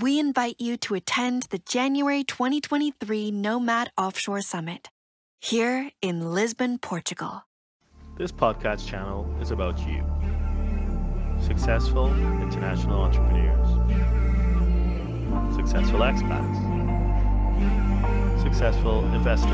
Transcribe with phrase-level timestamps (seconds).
[0.00, 4.88] we invite you to attend the January 2023 Nomad Offshore Summit
[5.40, 7.44] here in Lisbon, Portugal.
[8.16, 10.04] This podcast channel is about you
[11.40, 12.08] successful
[12.40, 13.68] international entrepreneurs,
[15.54, 16.58] successful expats,
[18.42, 19.50] successful investors.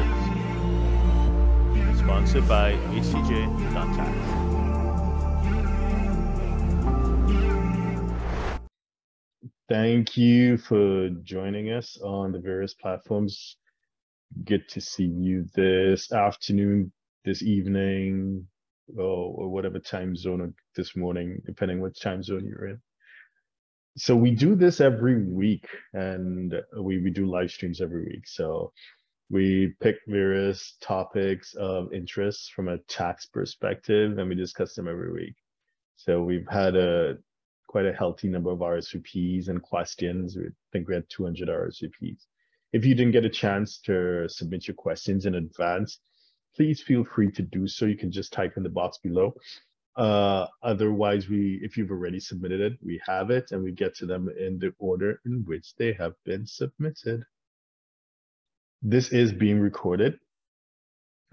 [1.99, 4.51] Sponsored by HTJ.tax.
[9.71, 13.57] Thank you for joining us on the various platforms.
[14.45, 16.91] Good to see you this afternoon,
[17.25, 18.49] this evening,
[18.99, 22.81] or, whatever time zone or this morning, depending what time zone you're in.
[23.97, 28.27] So we do this every week and we, we do live streams every week.
[28.27, 28.73] So
[29.31, 35.13] we pick various topics of interest from a tax perspective and we discuss them every
[35.13, 35.37] week.
[35.95, 37.19] So we've had a
[37.71, 40.37] quite a healthy number of RSVPs and questions.
[40.37, 42.27] I think we had 200 RSVPs.
[42.73, 46.01] If you didn't get a chance to submit your questions in advance,
[46.57, 47.87] please feel free to do so.
[47.87, 49.35] You can just type in the box below.
[49.95, 54.07] Uh, otherwise, we if you've already submitted it, we have it and we get to
[54.07, 57.23] them in the order in which they have been submitted.
[58.83, 60.19] This is being recorded.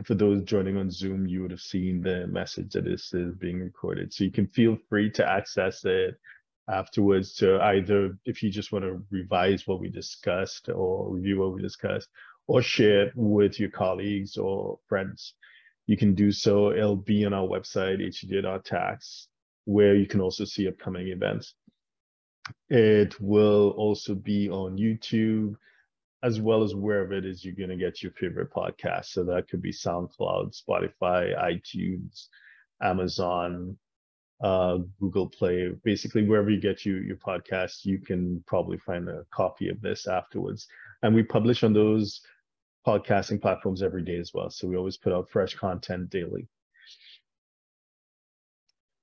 [0.03, 3.59] For those joining on Zoom, you would have seen the message that this is being
[3.59, 4.13] recorded.
[4.13, 6.19] So you can feel free to access it
[6.69, 11.53] afterwards to either if you just want to revise what we discussed or review what
[11.53, 12.09] we discussed
[12.45, 15.33] or share it with your colleagues or friends.
[15.87, 16.71] You can do so.
[16.71, 19.27] It'll be on our website, htj.tax,
[19.65, 21.55] where you can also see upcoming events.
[22.69, 25.55] It will also be on YouTube,
[26.27, 29.05] as well as wherever it is you're going to get your favorite podcast.
[29.05, 31.21] So that could be SoundCloud, Spotify,
[31.53, 32.27] iTunes,
[32.81, 33.77] Amazon,
[34.41, 39.23] uh, Google Play, basically wherever you get you, your podcast, you can probably find a
[39.31, 40.67] copy of this afterwards.
[41.01, 42.19] And we publish on those
[42.85, 44.49] podcasting platforms every day as well.
[44.49, 46.45] So we always put out fresh content daily.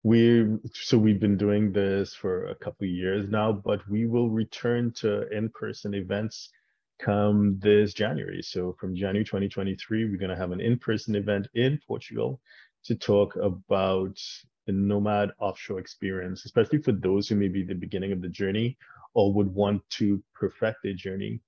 [0.02, 4.28] We so we've been doing this for a couple of years now, but we will
[4.28, 6.50] return to in-person events
[6.98, 8.42] come this January.
[8.42, 12.40] So from January 2023, we're going to have an in-person event in Portugal
[12.84, 14.18] to talk about
[14.66, 18.76] the nomad offshore experience, especially for those who may be the beginning of the journey
[19.14, 21.40] or would want to perfect their journey.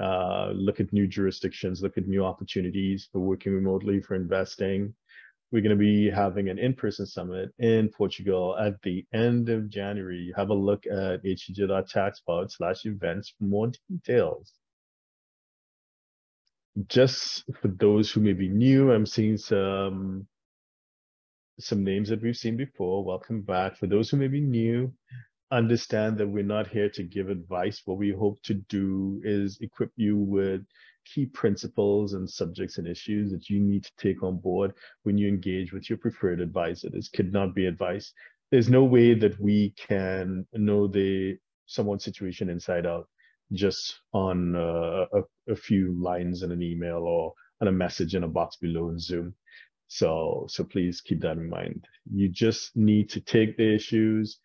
[0.00, 4.94] Uh, look at new jurisdictions, look at new opportunities for working remotely, for investing.
[5.52, 10.32] We're going to be having an in-person summit in Portugal at the end of January.
[10.36, 14.52] Have a look at htj.taxpod slash events for more details
[16.88, 20.26] just for those who may be new, I'm seeing some
[21.58, 23.02] some names that we've seen before.
[23.02, 23.78] Welcome back.
[23.78, 24.92] For those who may be new,
[25.50, 27.80] understand that we're not here to give advice.
[27.84, 30.62] What we hope to do is equip you with
[31.06, 35.28] key principles and subjects and issues that you need to take on board when you
[35.28, 36.90] engage with your preferred advisor.
[36.90, 38.12] This could not be advice.
[38.50, 43.08] There's no way that we can know the someone's situation inside out
[43.52, 48.24] just on uh, a, a, few lines in an email or on a message in
[48.24, 49.34] a box below in Zoom.
[49.88, 51.86] So, so please keep that in mind.
[52.12, 54.38] You just need to take the issues,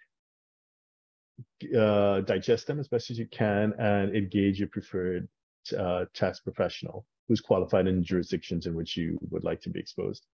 [1.77, 5.27] uh, digest them as best as you can, and engage your preferred
[5.77, 10.25] uh, tax professional who's qualified in jurisdictions in which you would like to be exposed.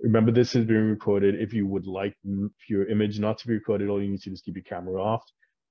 [0.00, 1.40] Remember, this is being recorded.
[1.40, 2.16] If you would like
[2.68, 5.02] your image not to be recorded, all you need to do is keep your camera
[5.02, 5.22] off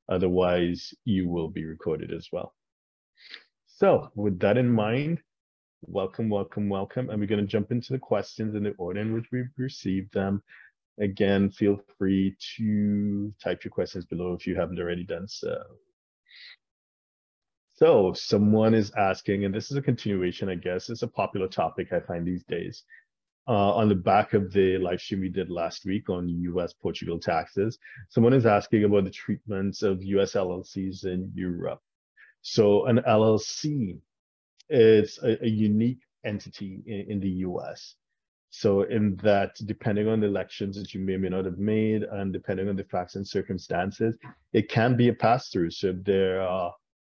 [0.09, 2.53] Otherwise, you will be recorded as well.
[3.67, 5.21] So with that in mind,
[5.81, 7.09] welcome, welcome, welcome.
[7.09, 10.13] And we're going to jump into the questions in the order in which we've received
[10.13, 10.43] them.
[10.99, 15.57] Again, feel free to type your questions below if you haven't already done so.
[17.75, 21.91] So someone is asking, and this is a continuation, I guess, it's a popular topic
[21.91, 22.83] I find these days
[23.47, 27.19] uh, on the back of the live stream we did last week on US Portugal
[27.19, 27.77] taxes.
[28.09, 31.81] Someone is asking about the treatments of US LLCs in Europe.
[32.41, 33.97] So an LLC
[34.69, 37.95] is a, a unique entity in, in, the US.
[38.50, 42.03] So in that, depending on the elections that you may or may not have made,
[42.03, 44.18] and depending on the facts and circumstances,
[44.53, 45.71] it can be a pass-through.
[45.71, 46.73] So if there are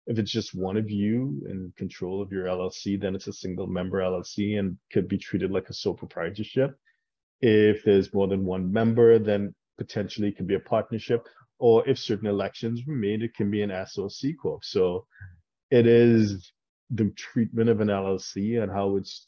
[0.07, 3.67] if it's just one of you in control of your LLC, then it's a single
[3.67, 6.79] member LLC and could be treated like a sole proprietorship.
[7.41, 11.27] If there's more than one member, then potentially it could be a partnership.
[11.59, 14.65] Or if certain elections were made, it can be an SOC corp.
[14.65, 15.07] So
[15.71, 16.53] it is
[16.91, 19.27] the treatment of an LLC and how it's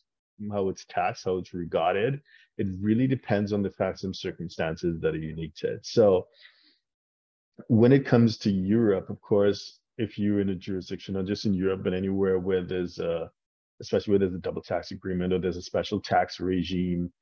[0.52, 2.20] how it's taxed, how it's regarded.
[2.58, 5.86] It really depends on the facts and circumstances that are unique to it.
[5.86, 6.28] So
[7.66, 11.55] when it comes to Europe, of course, if you're in a jurisdiction, not just in
[11.55, 13.31] Europe, but anywhere where there's a,
[13.81, 17.12] especially where there's a double tax agreement or there's a special tax regime,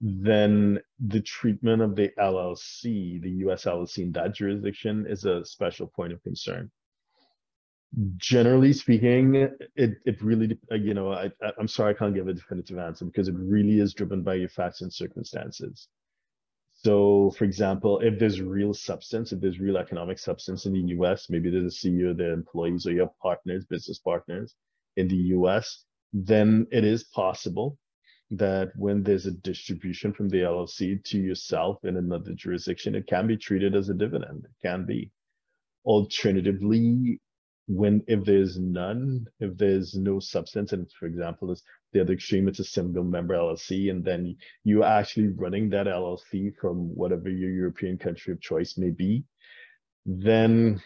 [0.00, 5.86] then the treatment of the LLC, the US LLC in that jurisdiction is a special
[5.86, 6.70] point of concern.
[8.16, 9.34] Generally speaking,
[9.76, 13.04] it, it really, uh, you know, I, I'm sorry I can't give a definitive answer
[13.04, 15.88] because it really is driven by your facts and circumstances.
[16.84, 21.30] So, for example, if there's real substance, if there's real economic substance in the US,
[21.30, 24.54] maybe there's a CEO, the employees, or your partners, business partners
[24.96, 27.78] in the US, then it is possible
[28.32, 33.26] that when there's a distribution from the LLC to yourself in another jurisdiction, it can
[33.26, 34.44] be treated as a dividend.
[34.44, 35.12] It can be.
[35.84, 37.20] Alternatively,
[37.74, 42.48] when if there's none, if there's no substance, and for example, this the other extreme,
[42.48, 47.28] it's a single member LLC, and then you are actually running that LLC from whatever
[47.28, 49.24] your European country of choice may be,
[50.06, 50.80] then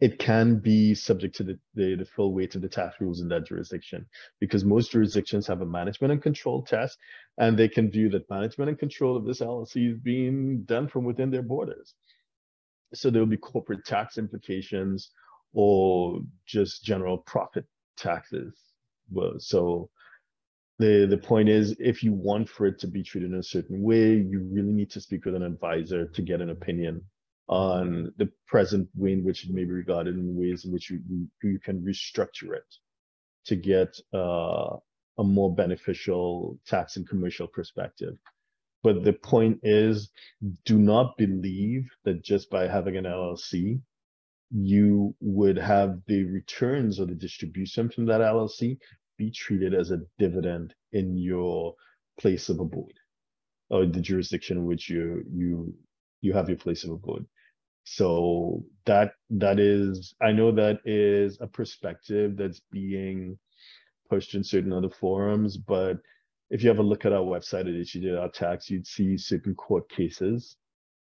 [0.00, 3.28] it can be subject to the, the, the, full weight of the tax rules in
[3.28, 4.06] that jurisdiction
[4.40, 6.96] because most jurisdictions have a management and control test
[7.36, 11.04] and they can view that management and control of this LLC is being done from
[11.04, 11.94] within their borders.
[12.94, 15.10] So there will be corporate tax implications
[15.52, 17.64] or just general profit
[17.96, 18.54] taxes.
[19.10, 19.90] Well, so
[20.78, 23.82] the the point is, if you want for it to be treated in a certain
[23.82, 27.02] way, you really need to speak with an advisor to get an opinion
[27.50, 31.00] on the present way in which it may be regarded and ways in which you,
[31.42, 32.74] you, can restructure it
[33.44, 34.76] to get uh,
[35.18, 38.14] a more beneficial tax and commercial perspective.
[38.84, 40.10] But the point is,
[40.64, 43.80] do not believe that just by having an LLC,
[44.50, 48.78] you would have the returns or the distribution from that LLC
[49.16, 51.74] be treated as a dividend in your
[52.18, 52.98] place of abode
[53.68, 55.74] or the jurisdiction in which you you
[56.20, 57.26] you have your place of abode.
[57.84, 63.38] So that that is I know that is a perspective that's being
[64.08, 65.98] pushed in certain other forums, but
[66.50, 70.56] if you have a look at our website at HTJ.tax, you'd see certain court cases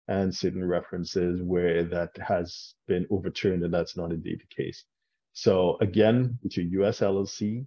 [0.07, 4.85] and certain references where that has been overturned and that's not indeed the case.
[5.33, 7.65] So again, with your US LLC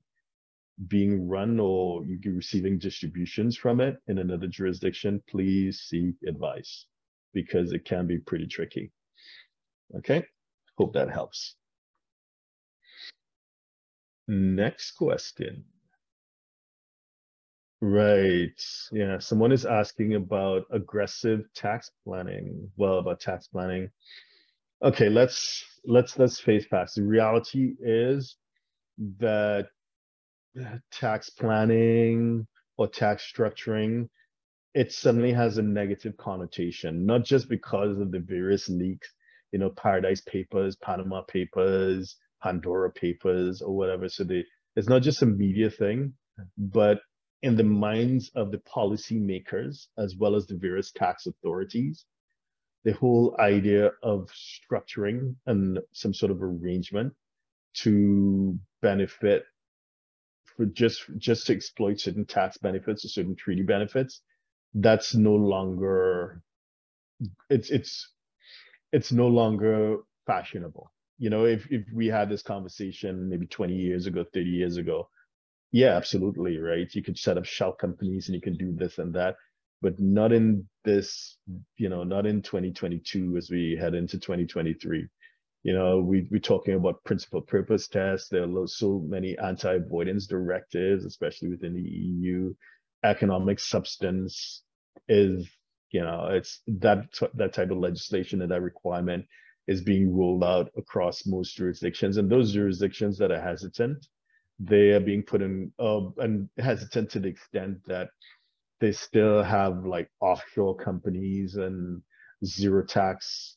[0.89, 6.87] being run or you're receiving distributions from it in another jurisdiction, please seek advice
[7.35, 8.91] because it can be pretty tricky.
[9.97, 10.25] Okay,
[10.79, 11.57] hope that helps.
[14.27, 15.65] Next question.
[17.81, 18.61] Right.
[18.93, 19.19] Yeah.
[19.19, 22.71] Someone is asking about aggressive tax planning.
[22.77, 23.91] Well, about tax planning.
[24.83, 26.95] Okay, let's let's let's face facts.
[26.95, 28.37] The reality is
[29.19, 29.69] that
[30.91, 32.47] tax planning
[32.77, 34.09] or tax structuring,
[34.75, 39.13] it suddenly has a negative connotation, not just because of the various leaks,
[39.53, 44.09] you know, Paradise Papers, Panama Papers, Pandora Papers, or whatever.
[44.09, 44.45] So they,
[44.77, 46.15] it's not just a media thing,
[46.57, 47.01] but
[47.43, 52.05] in the minds of the policymakers as well as the various tax authorities,
[52.85, 57.15] the whole idea of structuring and some sort of arrangement
[57.75, 59.45] to benefit
[60.45, 64.23] for just just to exploit certain tax benefits or certain treaty benefits,
[64.75, 66.43] that's no longer
[67.51, 68.11] it's it's
[68.93, 70.93] it's no longer fashionable.
[71.19, 75.09] You know, if if we had this conversation maybe 20 years ago, 30 years ago,
[75.73, 76.93] yeah, absolutely, right?
[76.93, 79.37] You could set up shell companies and you can do this and that,
[79.83, 81.37] but not in this,
[81.77, 85.07] you know, not in 2022 as we head into 2023.
[85.63, 88.29] You know, we, we're talking about principal purpose tests.
[88.29, 92.55] There are so many anti-avoidance directives, especially within the EU.
[93.05, 94.63] Economic substance
[95.09, 95.47] is,
[95.91, 99.27] you know, it's that that type of legislation and that requirement
[99.67, 102.17] is being rolled out across most jurisdictions.
[102.17, 104.07] And those jurisdictions that are hesitant,
[104.61, 108.11] they are being put in uh, and hesitant to the extent that
[108.81, 112.03] they still have like offshore companies and
[112.45, 113.57] zero tax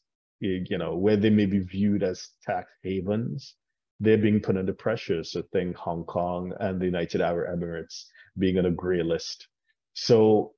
[0.69, 3.55] you know, where they may be viewed as tax havens,
[3.99, 5.23] they're being put under pressure.
[5.23, 8.05] So think Hong Kong and the United Arab Emirates
[8.37, 9.47] being on a gray list.
[9.95, 10.53] So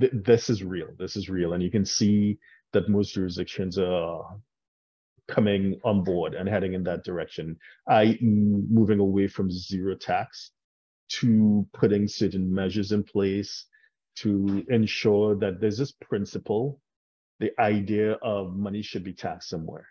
[0.00, 0.88] th- this is real.
[0.98, 1.54] This is real.
[1.54, 2.38] And you can see
[2.72, 4.24] that most jurisdictions are
[5.28, 7.56] coming on board and heading in that direction,
[7.88, 10.50] i.e., moving away from zero tax
[11.08, 13.66] to putting certain measures in place
[14.14, 16.80] to ensure that there's this principle
[17.42, 19.86] the idea of money should be taxed somewhere.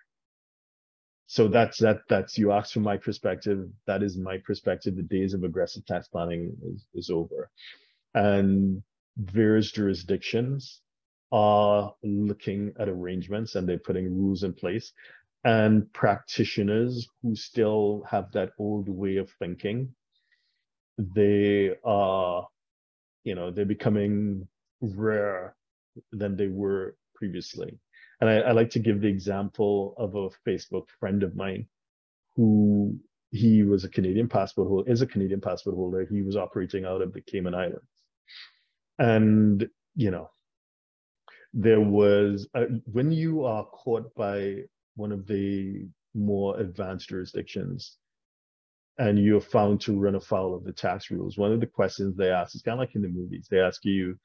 [1.27, 3.69] So that's that that's you asked from my perspective.
[3.87, 4.95] That is my perspective.
[4.95, 7.49] The days of aggressive tax planning is, is over.
[8.13, 8.81] And
[9.17, 10.81] various jurisdictions
[11.31, 14.91] are looking at arrangements and they're putting rules in place.
[15.43, 19.93] And practitioners who still have that old way of thinking
[20.97, 22.47] they are
[23.23, 24.47] you know they're becoming
[24.81, 25.55] rare
[26.11, 27.79] than they were previously.
[28.19, 31.67] And I, I like to give the example of a facebook friend of mine
[32.35, 32.97] who
[33.31, 36.05] he was a canadian passport holder is a canadian passport holder.
[36.09, 37.85] He was operating out of the cayman islands.
[38.99, 40.29] And you know
[41.53, 44.61] there was uh, when you are caught by
[44.95, 47.97] one of the more advanced jurisdictions
[48.97, 51.37] and you're found to run afoul of the tax rules.
[51.37, 53.47] One of the questions they ask is kind of like in the movies.
[53.49, 54.17] They ask you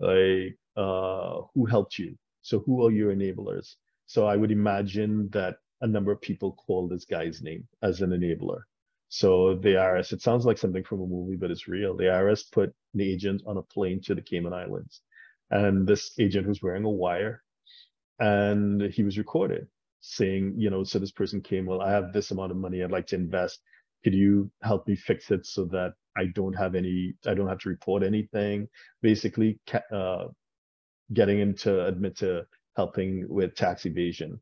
[0.00, 2.16] like uh, who helped you?
[2.42, 3.74] So who are your enablers?
[4.06, 8.10] So i would imagine that a number of people call this guy's name as an
[8.10, 8.60] enabler.
[9.08, 11.96] So the IRS, it sounds like something from a movie, but it's real.
[11.96, 15.02] The IRS put an agent on a plane to the Cayman Islands
[15.50, 17.42] and this agent was wearing a wire
[18.18, 19.68] and he was recorded
[20.08, 22.92] saying you know so this person came well i have this amount of money i'd
[22.92, 23.60] like to invest.
[24.04, 27.58] Could you help me fix it so that i don't have any i don't have
[27.60, 28.68] to report anything?
[29.02, 29.58] Basically
[29.92, 30.26] uh,
[31.12, 32.46] getting him to admit to
[32.76, 34.40] helping with tax evasion.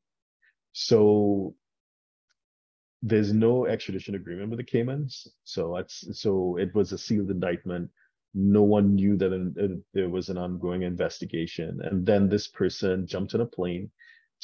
[0.73, 1.54] So
[3.00, 7.90] there's no extradition agreement with the caymans so it's so it was a sealed indictment.
[8.35, 11.80] No one knew that uh, there was an ongoing investigation.
[11.85, 13.90] And then this person jumped on a plane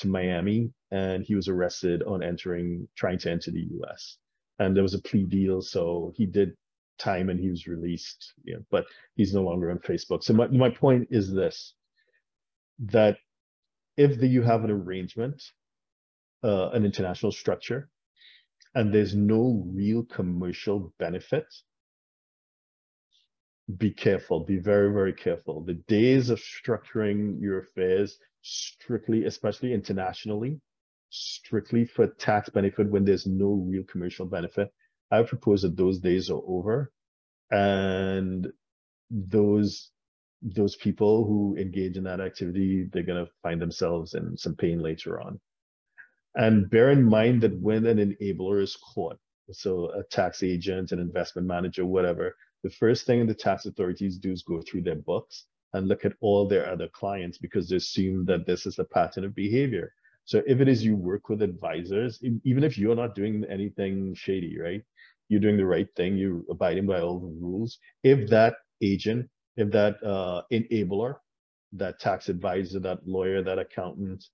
[0.01, 4.19] to Miami and he was arrested on entering, trying to enter the US.
[4.59, 5.63] And there was a plea deal.
[5.63, 6.53] So he did
[6.99, 10.23] time and he was released, yeah, but he's no longer on Facebook.
[10.23, 11.75] So my, my point is this,
[12.81, 13.19] that
[13.97, 15.43] if the, you have an arrangement,
[16.45, 17.89] uh, an international structure,
[18.75, 21.47] and there's no real commercial benefit
[23.79, 25.63] be careful, be very, very careful.
[25.63, 30.61] The days of structuring your affairs strictly, especially internationally,
[31.11, 34.73] strictly for tax benefit when there's no real commercial benefit,
[35.11, 36.93] I propose that those days are over.
[37.51, 38.49] And
[39.11, 39.91] those
[40.43, 45.21] those people who engage in that activity, they're gonna find themselves in some pain later
[45.21, 45.39] on.
[46.35, 49.19] And bear in mind that when an enabler is caught,
[49.51, 54.31] so a tax agent, an investment manager, whatever, the first thing the tax authorities do
[54.33, 58.25] is go through their books and look at all their other clients because they assume
[58.27, 59.93] that this is a pattern of behavior.
[60.25, 64.59] So if it is you work with advisors, even if you're not doing anything shady,
[64.61, 64.83] right?
[65.29, 67.79] You're doing the right thing, you're abiding by all the rules.
[68.03, 71.17] If that agent, if that uh, enabler,
[71.73, 74.25] that tax advisor, that lawyer, that accountant,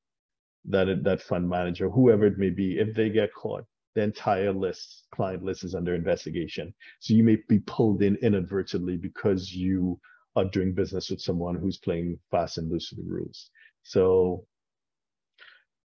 [0.65, 3.65] that that fund manager, whoever it may be, if they get caught,
[3.95, 6.75] the entire list, client list is under investigation.
[7.01, 9.99] So you may be pulled in inadvertently because you
[10.37, 13.51] are doing business with someone who's playing fast and loose with the rules.
[13.83, 14.47] So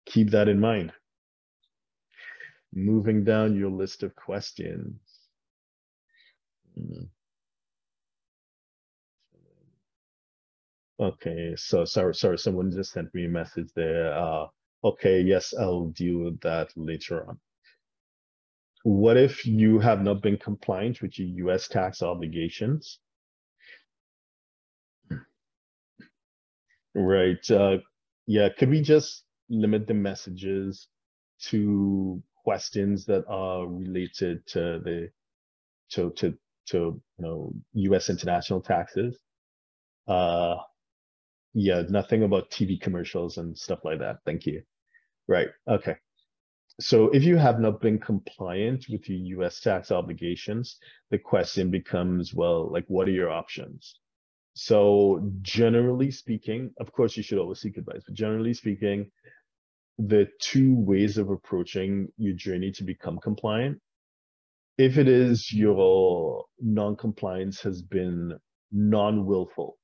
[0.05, 0.91] keep that in mind.
[2.73, 4.99] Moving down your list of questions.
[10.99, 14.13] Okay, so sorry, sorry, someone just sent me a message there.
[14.13, 14.47] Uh,
[14.83, 17.39] okay, yes, I'll deal with that later on
[18.83, 22.99] what if you have not been compliant with your US tax obligations?
[26.95, 27.49] Right.
[27.49, 27.77] Uh,
[28.27, 28.49] yeah.
[28.57, 30.87] Could we just limit the messages
[31.49, 35.09] to questions that are related to the
[35.91, 38.09] to to to you know U.S.
[38.09, 39.17] international taxes?
[40.07, 40.57] Uh,
[41.53, 41.83] yeah.
[41.89, 44.17] Nothing about TV commercials and stuff like that.
[44.25, 44.63] Thank you.
[45.27, 45.49] Right.
[45.67, 45.95] Okay
[46.79, 50.77] so if you have not been compliant with your US tax obligations,
[51.11, 53.99] the question becomes, well, like, what are your options?
[54.53, 59.11] So generally speaking, of course, you should always seek advice, but generally speaking,
[59.97, 63.79] the two ways of approaching your journey to become compliant,
[64.77, 68.37] if it is your non-compliance has been
[68.71, 69.77] non-willful,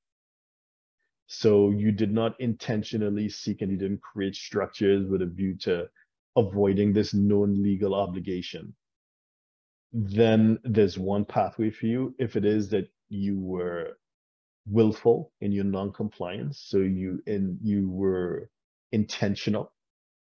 [1.28, 5.88] so you did not intentionally seek and you didn't create structures with a view to
[6.36, 8.74] avoiding this known legal obligation,
[9.92, 12.14] then there's one pathway for you.
[12.20, 13.98] If it is that you were
[14.68, 18.50] willful in your non-compliance, so you and you were
[18.92, 19.72] intentional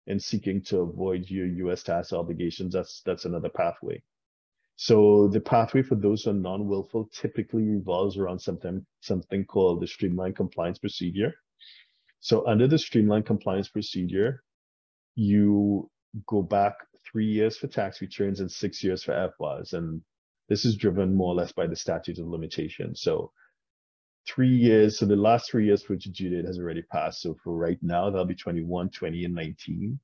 [0.08, 1.84] in seeking to avoid your U.S.
[1.84, 4.02] tax obligations, that's that's another pathway.
[4.76, 9.88] So the pathway for those who are non-willful typically revolves around something something called the
[9.88, 11.34] streamlined compliance procedure.
[12.20, 14.44] So under the streamlined compliance procedure,
[15.16, 15.90] you
[16.28, 19.74] go back three years for tax returns and six years for FBARs.
[19.74, 20.02] And
[20.50, 23.02] this is driven more or less by the statute of limitations.
[23.02, 23.32] So
[24.28, 27.22] three years, so the last three years for due date has already passed.
[27.22, 30.00] So for right now, that'll be 21, 20, and 19.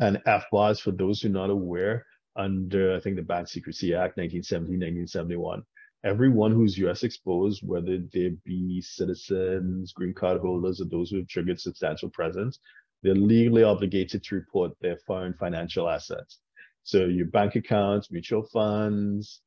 [0.00, 4.16] And FBARs, for those who are not aware, under I think the Bank Secrecy Act
[4.16, 5.62] 1970, 1971,
[6.04, 11.28] everyone who's US exposed, whether they be citizens, green card holders, or those who have
[11.28, 12.60] triggered substantial presence,
[13.02, 16.38] they're legally obligated to report their foreign financial assets.
[16.84, 19.40] So your bank accounts, mutual funds,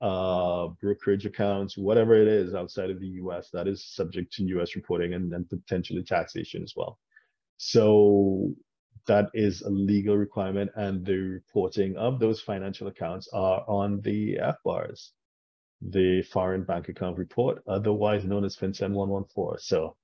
[0.00, 4.76] uh, brokerage accounts, whatever it is outside of the US, that is subject to US
[4.76, 6.98] reporting and then potentially taxation as well.
[7.56, 8.54] So
[9.06, 14.38] that is a legal requirement and the reporting of those financial accounts are on the
[14.66, 15.10] FBARs
[15.80, 19.58] the foreign bank account report, otherwise known as FinCEN 114.
[19.60, 19.96] So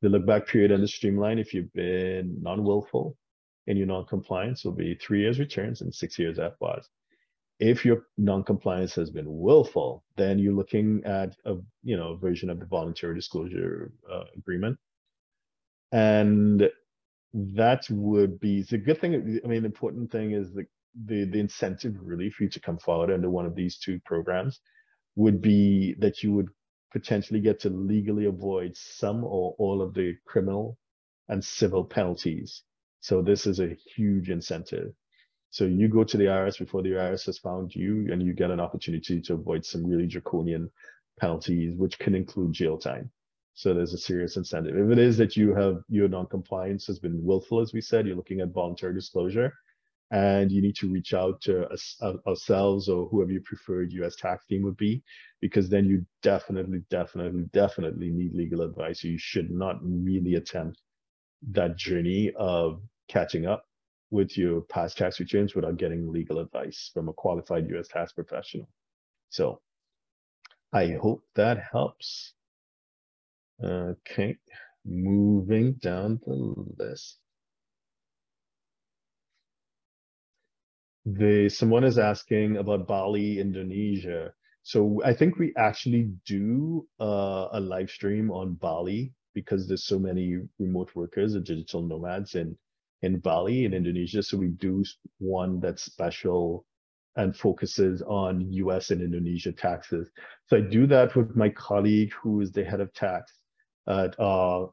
[0.00, 3.16] the look back period and the streamline, if you've been non-willful
[3.66, 6.86] and you're non-compliance, will be three years returns and six years FBARs.
[7.60, 12.60] If your non-compliance has been willful, then you're looking at a you know version of
[12.60, 14.78] the voluntary disclosure uh, agreement,
[15.92, 16.70] and
[17.34, 19.40] that would be the good thing.
[19.44, 20.66] I mean, the important thing is the
[21.06, 24.60] the the incentive really for you to come forward under one of these two programs
[25.16, 26.48] would be that you would
[26.92, 30.78] potentially get to legally avoid some or all of the criminal
[31.28, 32.62] and civil penalties.
[33.00, 34.92] So this is a huge incentive.
[35.50, 38.50] So you go to the IRS before the IRS has found you and you get
[38.50, 40.70] an opportunity to avoid some really draconian
[41.18, 43.10] penalties, which can include jail time.
[43.54, 44.76] So there's a serious incentive.
[44.76, 48.14] If it is that you have your non-compliance has been willful, as we said, you're
[48.14, 49.52] looking at voluntary disclosure,
[50.10, 54.16] and you need to reach out to us, uh, ourselves or whoever your preferred US
[54.16, 55.02] tax team would be,
[55.40, 59.04] because then you definitely, definitely, definitely need legal advice.
[59.04, 60.80] You should not really attempt
[61.50, 63.64] that journey of catching up
[64.10, 68.68] with your past tax returns without getting legal advice from a qualified US tax professional.
[69.30, 69.60] So
[70.72, 72.34] I hope that helps.
[73.62, 74.36] Okay,
[74.84, 77.18] moving down the list.
[81.16, 84.32] the someone is asking about Bali, Indonesia.
[84.62, 89.98] So I think we actually do uh, a live stream on Bali because there's so
[89.98, 92.56] many remote workers and digital nomads in
[93.02, 94.22] in Bali in Indonesia.
[94.22, 94.84] So we do
[95.18, 96.64] one that's special
[97.16, 100.10] and focuses on US and Indonesia taxes.
[100.46, 103.32] So I do that with my colleague who is the head of tax
[103.88, 104.66] at uh,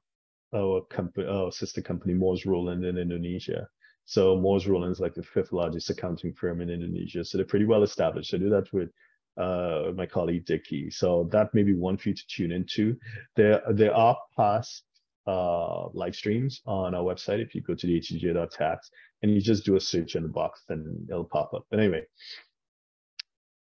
[0.53, 3.67] our company, our sister company, Moores Rowland in Indonesia.
[4.05, 7.25] So Moores Rowland is like the fifth largest accounting firm in Indonesia.
[7.25, 8.33] So they're pretty well established.
[8.33, 8.89] I do that with
[9.37, 10.89] uh, my colleague Dicky.
[10.91, 12.95] So that may be one for you to tune into.
[13.35, 14.83] There, there are past
[15.27, 17.41] uh, live streams on our website.
[17.41, 20.63] If you go to the htj.tax and you just do a search in the box,
[20.67, 21.65] then it'll pop up.
[21.69, 22.03] But anyway,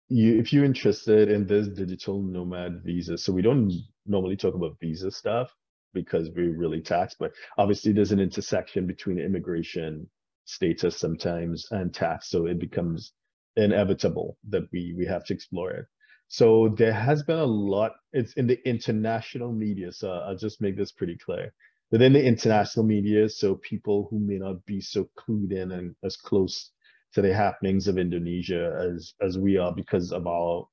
[0.08, 3.72] you, if you're interested in this digital nomad visa, so we don't
[4.06, 5.54] normally talk about visa stuff
[5.94, 10.08] because we're really taxed, but obviously there's an intersection between immigration
[10.44, 12.28] status sometimes and tax.
[12.30, 13.12] So it becomes
[13.56, 15.86] inevitable that we we have to explore it.
[16.28, 17.92] So there has been a lot.
[18.12, 19.92] It's in the international media.
[19.92, 21.52] So I'll just make this pretty clear.
[21.92, 26.16] Within the international media, so people who may not be so clued in and as
[26.16, 26.72] close
[27.12, 30.66] to the happenings of Indonesia as as we are because of our,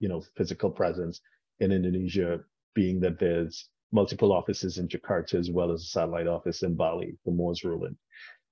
[0.00, 1.20] you know, physical presence
[1.60, 2.40] in Indonesia,
[2.74, 7.18] being that there's multiple offices in Jakarta as well as a satellite office in Bali
[7.22, 7.96] for Moores Rowland.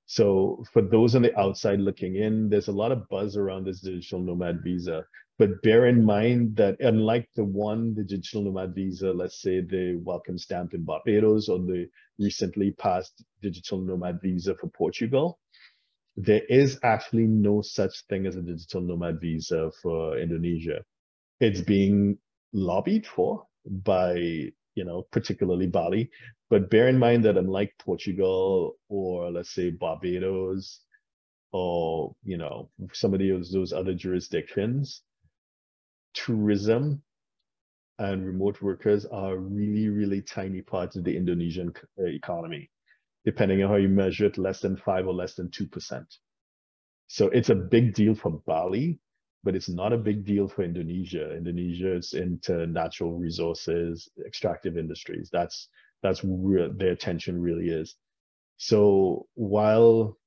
[0.05, 3.81] So for those on the outside looking in, there's a lot of buzz around this
[3.81, 5.07] digital nomad visa.
[5.41, 9.99] But bear in mind that unlike the one, the digital nomad visa, let's say the
[10.05, 15.39] welcome stamp in Barbados or the recently passed digital nomad visa for Portugal,
[16.15, 20.85] there is actually no such thing as a digital nomad visa for Indonesia.
[21.41, 22.19] It's being
[22.53, 26.11] lobbied for by you know, particularly Bali.
[26.51, 30.81] But bear in mind that unlike Portugal or let's say Barbados
[31.51, 35.03] or, you know, some of those, those other jurisdictions,
[36.15, 37.03] tourism
[37.99, 42.71] and remote workers are really, really tiny parts of the Indonesian uh, economy.
[43.25, 46.05] Depending on how you measure it, less than five or less than 2%.
[47.09, 48.99] So it's a big deal for Bali,
[49.45, 51.37] but it's not a big deal for Indonesia.
[51.37, 55.29] Indonesia is into natural resources, extractive industries.
[55.33, 55.69] That's
[56.03, 57.97] that's where their attention really is.
[58.57, 60.20] So while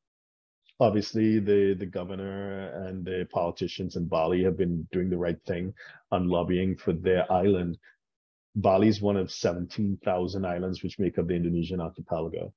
[0.79, 5.73] obviously the the governor and the politicians in Bali have been doing the right thing
[6.11, 7.77] on lobbying for their island,
[8.55, 12.53] Bali is one of 17,000 islands which make up the Indonesian archipelago.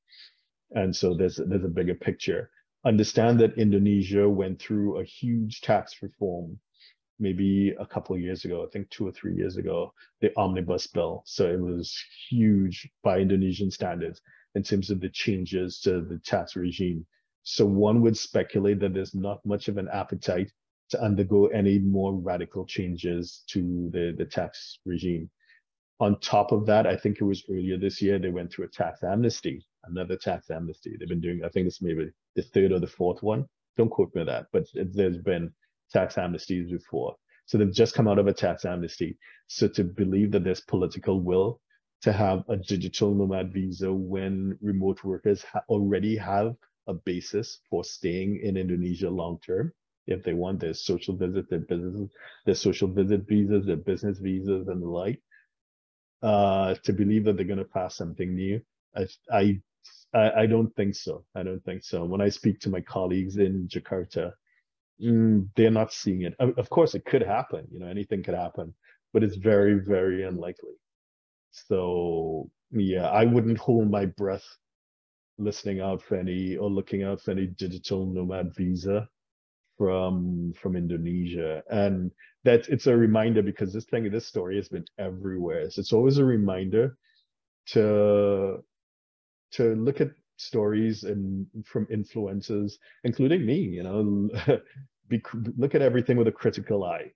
[0.72, 2.50] And so there's there's a bigger picture
[2.86, 6.58] understand that Indonesia went through a huge tax reform
[7.18, 10.86] maybe a couple of years ago, I think two or three years ago, the omnibus
[10.86, 11.22] bill.
[11.24, 11.96] So it was
[12.28, 14.20] huge by Indonesian standards
[14.54, 17.06] in terms of the changes to the tax regime.
[17.48, 20.50] So one would speculate that there's not much of an appetite
[20.90, 25.30] to undergo any more radical changes to the, the tax regime.
[26.00, 28.68] On top of that, I think it was earlier this year, they went through a
[28.68, 30.96] tax amnesty, another tax amnesty.
[30.98, 33.46] They've been doing, I think it's maybe the third or the fourth one.
[33.76, 35.52] Don't quote me on that, but there's been
[35.92, 37.14] tax amnesties before.
[37.46, 39.18] So they've just come out of a tax amnesty.
[39.46, 41.60] So to believe that there's political will
[42.02, 46.56] to have a digital nomad visa when remote workers ha already have
[46.86, 49.72] a basis for staying in Indonesia long term,
[50.06, 52.10] if they want their social visit, their business,
[52.44, 55.20] their social visit visas, their business visas, and the like.
[56.22, 58.60] Uh, to believe that they're going to pass something new,
[58.96, 59.60] I, I
[60.14, 61.24] I, don't think so.
[61.34, 62.04] I don't think so.
[62.04, 64.32] When I speak to my colleagues in Jakarta,
[65.02, 66.34] mm, they're not seeing it.
[66.38, 67.66] Of course, it could happen.
[67.70, 68.74] You know, anything could happen,
[69.12, 70.74] but it's very, very unlikely.
[71.50, 74.46] So yeah, I wouldn't hold my breath
[75.38, 79.08] listening out for any or looking out for any digital nomad visa
[79.78, 81.62] from from Indonesia.
[81.70, 82.10] And
[82.44, 85.70] that it's a reminder because this thing, this story has been everywhere.
[85.70, 86.96] So it's always a reminder
[87.68, 88.62] to
[89.52, 94.28] to look at stories and from influencers, including me, you know,
[95.08, 95.22] be,
[95.56, 97.10] look at everything with a critical eye.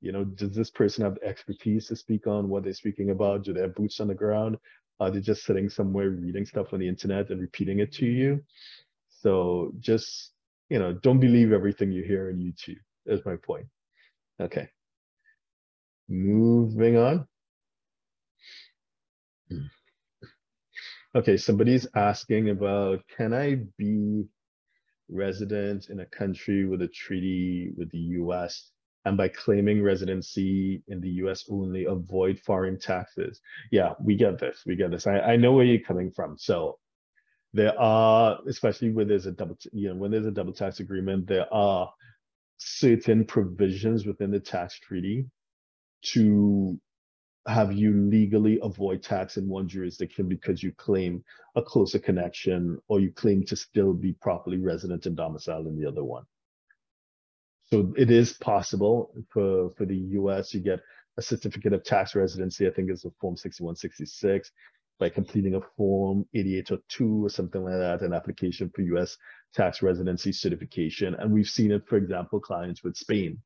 [0.00, 3.44] You know, does this person have the expertise to speak on what they're speaking about?
[3.44, 4.58] Do they have boots on the ground?
[5.00, 8.42] Are they just sitting somewhere reading stuff on the internet and repeating it to you?
[9.08, 10.32] So just,
[10.68, 12.78] you know, don't believe everything you hear on YouTube.
[13.06, 13.66] That's my point.
[14.40, 14.68] Okay.
[16.08, 17.26] Moving on.
[21.16, 24.24] Okay, somebody's asking about can I be
[25.08, 28.72] resident in a country with a treaty with the US
[29.04, 33.40] and by claiming residency in the US only avoid foreign taxes?
[33.70, 34.62] Yeah, we get this.
[34.66, 35.06] We get this.
[35.06, 36.36] I, I know where you're coming from.
[36.38, 36.78] So
[37.52, 41.26] there are, especially when there's a double, you know, when there's a double tax agreement,
[41.26, 41.92] there are
[42.56, 45.26] certain provisions within the tax treaty
[46.02, 46.78] to
[47.46, 51.22] have you legally avoid tax in one jurisdiction because you claim
[51.56, 55.86] a closer connection or you claim to still be properly resident and domiciled in the
[55.86, 56.24] other one.
[57.70, 60.80] So it is possible for, for the US, you get
[61.16, 64.50] a certificate of tax residency, I think it's a form 6166,
[64.98, 69.16] by completing a form 8802 or something like that, an application for US
[69.54, 71.14] tax residency certification.
[71.14, 73.38] And we've seen it, for example, clients with Spain.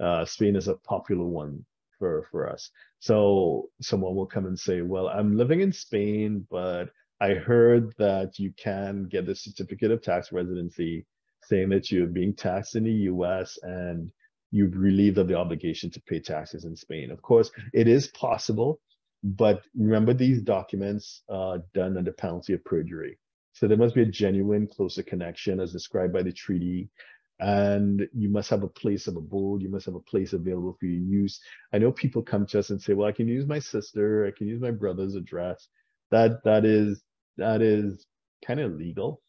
[0.00, 1.64] Uh, Spain is a popular one
[1.98, 2.70] for for us.
[2.98, 8.38] So someone will come and say, "Well, I'm living in Spain, but I heard that
[8.38, 11.06] you can get the certificate of tax residency
[11.48, 14.10] saying that you're being taxed in the US and
[14.50, 17.10] you've relieved of the obligation to pay taxes in Spain.
[17.10, 18.80] Of course, it is possible,
[19.22, 23.18] but remember these documents are done under penalty of perjury.
[23.52, 26.90] So there must be a genuine closer connection as described by the treaty.
[27.38, 29.62] And you must have a place of abode.
[29.62, 31.40] You must have a place available for your use.
[31.72, 34.26] I know people come to us and say well i can use my sister.
[34.26, 35.68] I can use my brother's address.
[36.10, 37.02] That that is
[37.36, 38.06] that is
[38.46, 39.20] kind of legal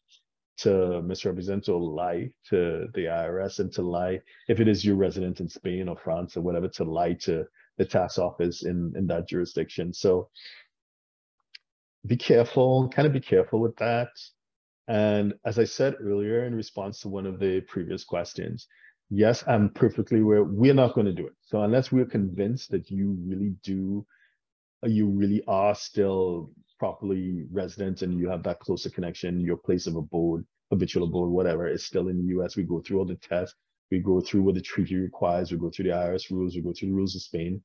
[0.58, 5.40] to misrepresent or lie to the irs and to lie if it is your resident
[5.40, 7.44] in spain or france or whatever to lie to
[7.78, 10.28] the tax office in in that jurisdiction so
[12.06, 14.10] be careful kind of be careful with that
[14.88, 18.66] and as I said earlier in response to one of the previous questions,
[19.10, 21.34] yes, I'm perfectly aware we're not going to do it.
[21.42, 24.06] So unless we're convinced that you really do,
[24.82, 29.96] you really are still properly resident and you have that closer connection, your place of
[29.96, 32.56] abode, habitual abode, whatever, is still in the US.
[32.56, 33.54] We go through all the tests.
[33.90, 35.50] We go through what the treaty requires.
[35.50, 36.54] We go through the IRS rules.
[36.54, 37.62] We go through the rules of Spain.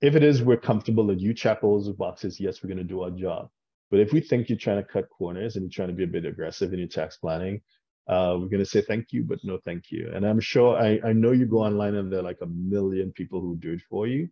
[0.00, 2.38] If it is, we're comfortable that you check all those boxes.
[2.38, 3.48] Yes, we're going to do our job.
[3.90, 6.08] But if we think you're trying to cut corners and you're trying to be a
[6.08, 7.60] bit aggressive in your tax planning,
[8.06, 10.10] uh, we're going to say thank you, but no thank you.
[10.14, 13.12] And I'm sure, I, I know you go online and there are like a million
[13.12, 14.28] people who do it for you.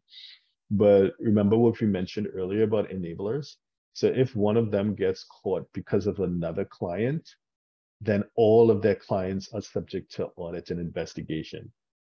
[0.70, 3.56] But remember what we mentioned earlier about enablers.
[3.92, 7.28] So if one of them gets caught because of another client,
[8.00, 11.70] then all of their clients are subject to audit and investigation.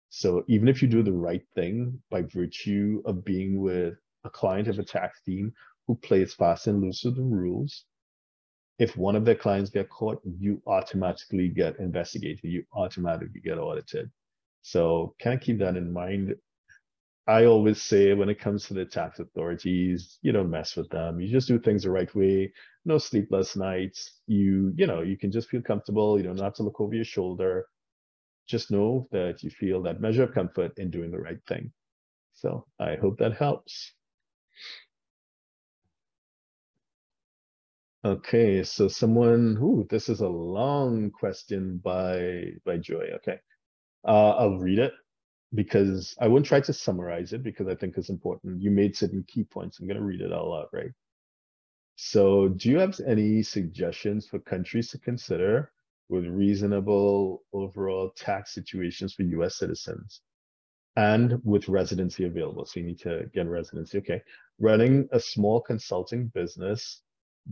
[0.10, 4.68] So even if you do the right thing by virtue of being with a client
[4.68, 5.54] of a tax team
[5.88, 7.86] who plays fast and loose with the rules.
[8.78, 12.44] If one of their clients get caught, you automatically get investigated.
[12.44, 14.12] You automatically get audited.
[14.62, 16.36] So kind of keep that in mind.
[17.28, 21.20] I always say when it comes to the tax authorities, you don't mess with them.
[21.20, 22.54] You just do things the right way.
[22.86, 24.20] No sleepless nights.
[24.28, 26.18] You, you know, you can just feel comfortable.
[26.18, 27.68] You don't have to look over your shoulder.
[28.48, 31.72] Just know that you feel that measure of comfort in doing the right thing.
[32.34, 33.94] So I hope that helps.
[38.06, 43.10] Okay, so someone, ooh, this is a long question by by Joy.
[43.16, 43.40] Okay,
[44.08, 44.94] uh, I'll read it
[45.54, 48.62] because I won't try to summarize it because I think it's important.
[48.62, 49.80] You made certain key points.
[49.80, 50.92] I'm going to read it all out, right?
[51.96, 55.72] So, do you have any suggestions for countries to consider
[56.10, 60.22] with reasonable overall tax situations for US citizens
[60.96, 62.66] and with residency available?
[62.66, 63.98] So, you need to get residency.
[64.00, 64.22] Okay.
[64.60, 67.02] Running a small consulting business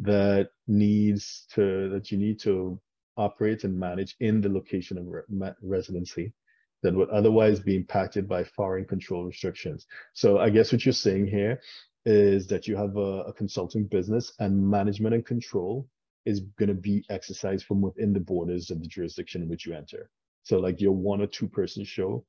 [0.02, 2.80] that needs to, that you need to
[3.18, 6.34] operate and manage in the location of re residency
[6.84, 9.88] that would otherwise be impacted by foreign control restrictions.
[10.14, 11.60] So I guess what you're saying here
[12.06, 15.88] is that you have a, a consulting business and management and control
[16.26, 19.74] is going to be exercised from within the borders of the jurisdiction in which you
[19.74, 20.10] enter.
[20.44, 22.26] So like your one or two person show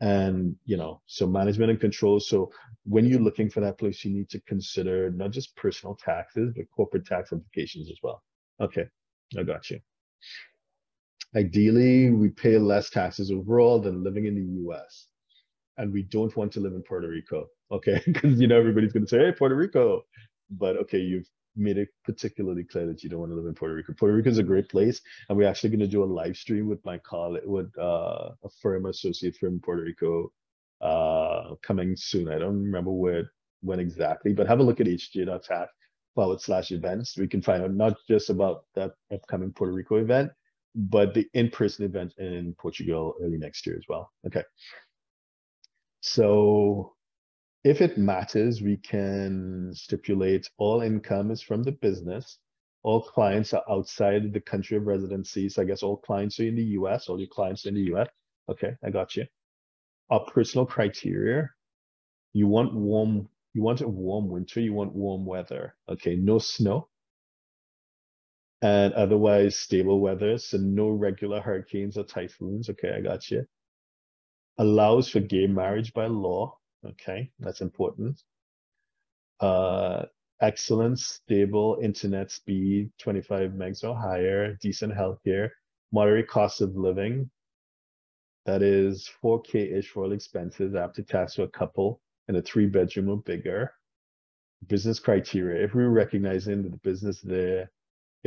[0.00, 2.50] and you know so management and control so
[2.84, 6.70] when you're looking for that place you need to consider not just personal taxes but
[6.74, 8.22] corporate tax implications as well
[8.60, 8.86] okay
[9.36, 9.80] i got you
[11.36, 15.08] Ideally, we pay less taxes overall than living in the US.
[15.76, 18.00] And we don't want to live in Puerto Rico, okay?
[18.06, 20.02] Because, you know, everybody's going to say, hey, Puerto Rico.
[20.50, 23.74] But, okay, you've made it particularly clear that you don't want to live in Puerto
[23.74, 23.92] Rico.
[23.92, 25.00] Puerto Rico is a great place.
[25.28, 28.48] And we're actually going to do a live stream with my colleague, with uh, a
[28.62, 30.32] firm, associate from Puerto Rico
[30.80, 32.28] uh, coming soon.
[32.28, 33.30] I don't remember where,
[33.62, 35.70] when exactly, but have a look at hj.tax
[36.14, 37.16] forward slash events.
[37.16, 40.30] We can find out not just about that upcoming Puerto Rico event,
[40.74, 44.12] but the in-person event in Portugal early next year as well.
[44.26, 44.42] Okay.
[46.00, 46.94] So
[47.64, 52.38] if it matters, we can stipulate all income is from the business.
[52.84, 55.48] All clients are outside the country of residency.
[55.48, 57.94] So I guess all clients are in the US, all your clients are in the
[57.94, 58.08] US.
[58.48, 59.26] Okay, I got you.
[60.10, 61.50] Our personal criteria,
[62.32, 65.74] you want warm, you want a warm winter, you want warm weather.
[65.90, 66.88] Okay, no snow,
[68.62, 72.68] and otherwise stable weather, so no regular hurricanes or typhoons.
[72.70, 73.46] Okay, I got you.
[74.58, 76.56] Allows for gay marriage by law.
[76.84, 78.20] Okay, that's important.
[79.40, 80.04] Uh,
[80.40, 85.50] excellent, stable internet speed, 25 megs or higher, decent healthcare,
[85.92, 87.30] moderate cost of living.
[88.46, 93.08] That is 4K-ish for all expenses after tax for a couple in a three bedroom
[93.10, 93.72] or bigger.
[94.66, 95.64] Business criteria.
[95.64, 97.70] If we're recognizing that the business there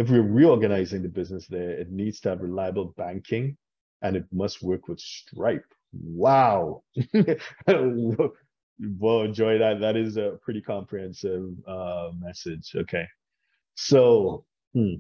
[0.02, 3.56] if we're reorganizing the business there, it needs to have reliable banking
[4.02, 5.66] and it must work with Stripe.
[5.94, 6.84] Wow.
[7.68, 9.78] well, enjoy that.
[9.80, 12.72] That is a pretty comprehensive uh, message.
[12.76, 13.06] Okay.
[13.76, 14.96] So hmm.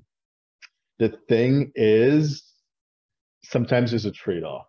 [1.00, 2.44] the thing is,
[3.44, 4.68] sometimes there's a trade off.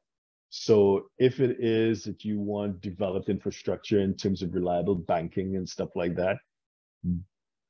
[0.49, 5.69] So if it is that you want developed infrastructure in terms of reliable banking and
[5.69, 6.39] stuff like that,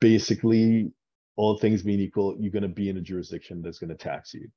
[0.01, 0.93] basically
[1.37, 4.35] all things being equal, you're going to be in a jurisdiction that's going to tax
[4.35, 4.49] you.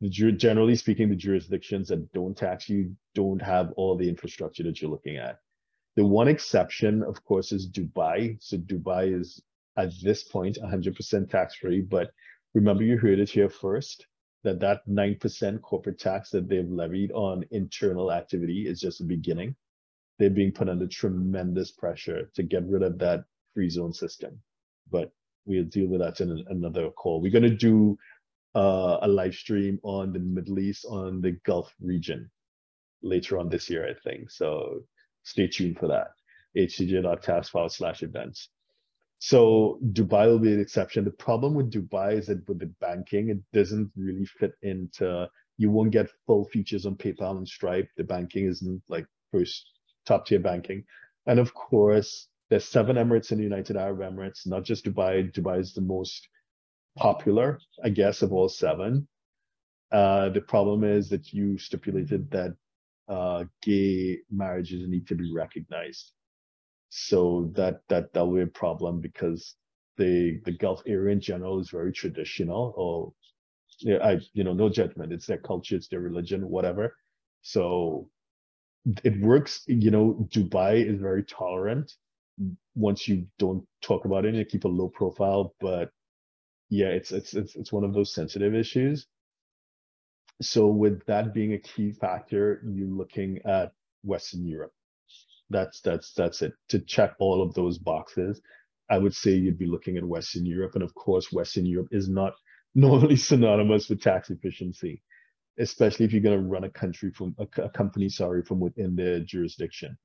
[0.00, 4.80] The, generally speaking, the jurisdictions that don't tax you don't have all the infrastructure that
[4.80, 5.38] you're looking at.
[5.96, 8.36] The one exception, of course, is Dubai.
[8.40, 9.42] So Dubai is
[9.76, 11.80] at this point 100% tax free.
[11.80, 12.10] But
[12.54, 14.06] remember, you heard it here first
[14.44, 19.56] that that 9% corporate tax that they've levied on internal activity is just the beginning.
[20.18, 24.40] They're being put under tremendous pressure to get rid of that free zone system.
[24.90, 25.10] But
[25.48, 27.20] we'll deal with that in another call.
[27.20, 27.98] We're going to do
[28.54, 32.30] uh, a live stream on the Middle East, on the Gulf region
[33.02, 34.30] later on this year, I think.
[34.30, 34.82] So
[35.22, 36.08] stay tuned for that.
[36.56, 38.50] htj.task forward slash events.
[39.20, 41.04] So Dubai will be an exception.
[41.04, 45.70] The problem with Dubai is that with the banking, it doesn't really fit into, you
[45.70, 47.88] won't get full features on PayPal and Stripe.
[47.96, 49.66] The banking isn't like first
[50.06, 50.84] top tier banking.
[51.26, 55.32] And of course, there's seven Emirates in the United Arab Emirates, not just Dubai.
[55.32, 56.28] Dubai is the most
[56.96, 59.06] popular, I guess, of all seven.
[59.92, 62.54] Uh, the problem is that you stipulated that
[63.08, 66.12] uh, gay marriages need to be recognized.
[66.90, 69.54] So that that that will be a problem because
[69.98, 72.72] the the Gulf area in general is very traditional.
[72.76, 73.12] Or
[73.80, 75.12] yeah, I you know no judgment.
[75.12, 76.94] It's their culture, it's their religion, whatever.
[77.42, 78.08] So
[79.04, 79.64] it works.
[79.66, 81.92] You know, Dubai is very tolerant
[82.74, 85.54] once you don't talk about it and keep a low profile.
[85.60, 85.90] But
[86.70, 89.06] yeah, it's it's it's it's one of those sensitive issues.
[90.40, 93.72] So with that being a key factor, you're looking at
[94.04, 94.72] Western Europe.
[95.50, 96.52] That's that's that's it.
[96.68, 98.40] To check all of those boxes,
[98.90, 100.74] I would say you'd be looking at Western Europe.
[100.74, 102.34] And of course, Western Europe is not
[102.74, 105.02] normally synonymous with tax efficiency,
[105.58, 108.94] especially if you're going to run a country from a, a company, sorry, from within
[108.94, 109.96] their jurisdiction.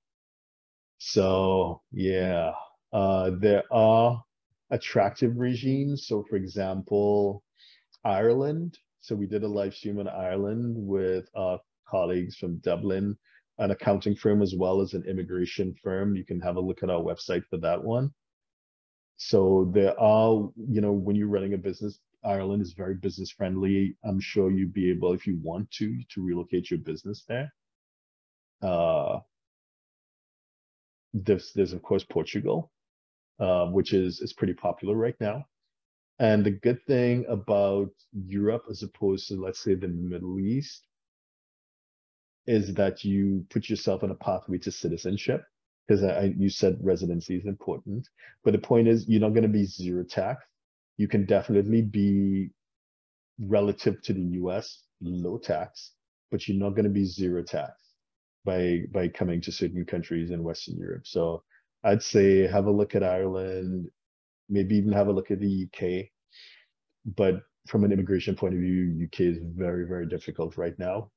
[1.05, 2.53] So yeah,
[2.93, 4.23] uh, there are
[4.71, 6.07] attractive regimes.
[6.07, 7.43] So for example,
[8.05, 8.79] Ireland.
[9.01, 13.17] So we did a live stream in Ireland with our colleagues from Dublin,
[13.57, 16.15] an accounting firm as well as an immigration firm.
[16.15, 18.13] You can have a look at our website for that one.
[19.17, 23.97] So there are, you know, when you're running a business, Ireland is very business friendly.
[24.05, 27.53] I'm sure you'd be able, if you want to, to relocate your business there.
[28.61, 29.19] Uh,
[31.13, 32.71] there's, there's of course Portugal,
[33.39, 35.45] uh, which is is pretty popular right now.
[36.19, 40.87] And the good thing about Europe, as opposed to let's say the Middle East,
[42.47, 45.43] is that you put yourself on a pathway to citizenship.
[45.87, 48.07] Because I, you said residency is important,
[48.45, 50.41] but the point is you're not going to be zero tax.
[50.95, 52.51] You can definitely be
[53.37, 54.83] relative to the U.S.
[55.01, 55.91] low tax,
[56.31, 57.73] but you're not going to be zero tax
[58.45, 61.05] by by coming to certain countries in Western Europe.
[61.05, 61.43] So
[61.83, 63.89] I'd say have a look at Ireland,
[64.49, 66.09] maybe even have a look at the UK.
[67.15, 71.11] But from an immigration point of view, UK is very, very difficult right now,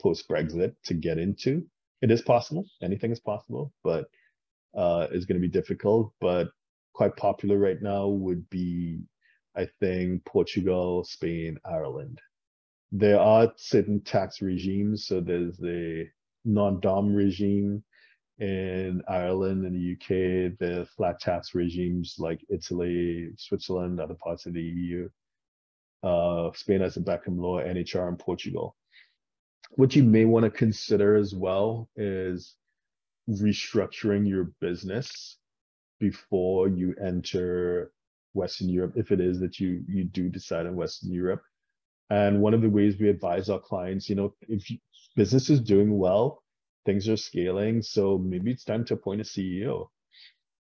[0.00, 1.64] post Brexit, to get into.
[2.02, 4.06] It is possible, anything is possible, but
[4.76, 6.12] uh, it's going to be difficult.
[6.20, 6.48] But
[6.94, 9.02] quite popular right now would be,
[9.56, 12.20] I think, Portugal, Spain, Ireland.
[12.92, 15.06] There are certain tax regimes.
[15.06, 16.06] So there's the
[16.44, 17.82] non dom regime
[18.38, 24.54] in Ireland and the UK, the flat tax regimes like Italy, Switzerland, other parts of
[24.54, 25.08] the EU.
[26.02, 28.76] Uh, Spain has a Beckham law, NHR, in Portugal.
[29.70, 32.56] What you may want to consider as well is
[33.28, 35.38] restructuring your business
[36.00, 37.92] before you enter
[38.34, 41.42] Western Europe, if it is that you you do decide on Western Europe.
[42.10, 44.70] And one of the ways we advise our clients, you know, if
[45.16, 46.42] business is doing well,
[46.84, 47.82] things are scaling.
[47.82, 49.88] So maybe it's time to appoint a CEO.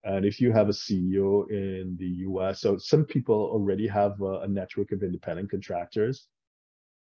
[0.04, 4.40] And if you have a CEO in the US, so some people already have a,
[4.40, 6.26] a network of independent contractors.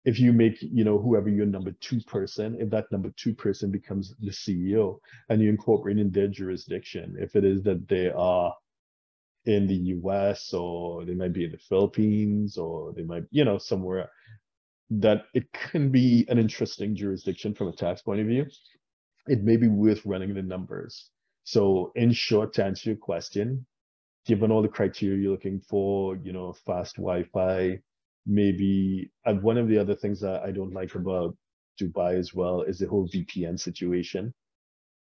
[0.04, 3.70] If you make, you know, whoever your number two person, if that number two person
[3.70, 4.98] becomes the CEO
[5.30, 8.54] and you incorporate in their jurisdiction, if it is that they are
[9.46, 13.58] in the US or they might be in the Philippines or they might, you know,
[13.58, 14.10] somewhere
[14.90, 18.46] that it can be an interesting jurisdiction from a tax point of view
[19.26, 21.10] it may be worth running the numbers.
[21.44, 23.66] So in short, to answer your question,
[24.26, 27.80] given all the criteria you're looking for, you know, fast Wi-Fi,
[28.26, 31.36] maybe and one of the other things that I don't like about
[31.80, 34.32] Dubai as well is the whole VPN situation.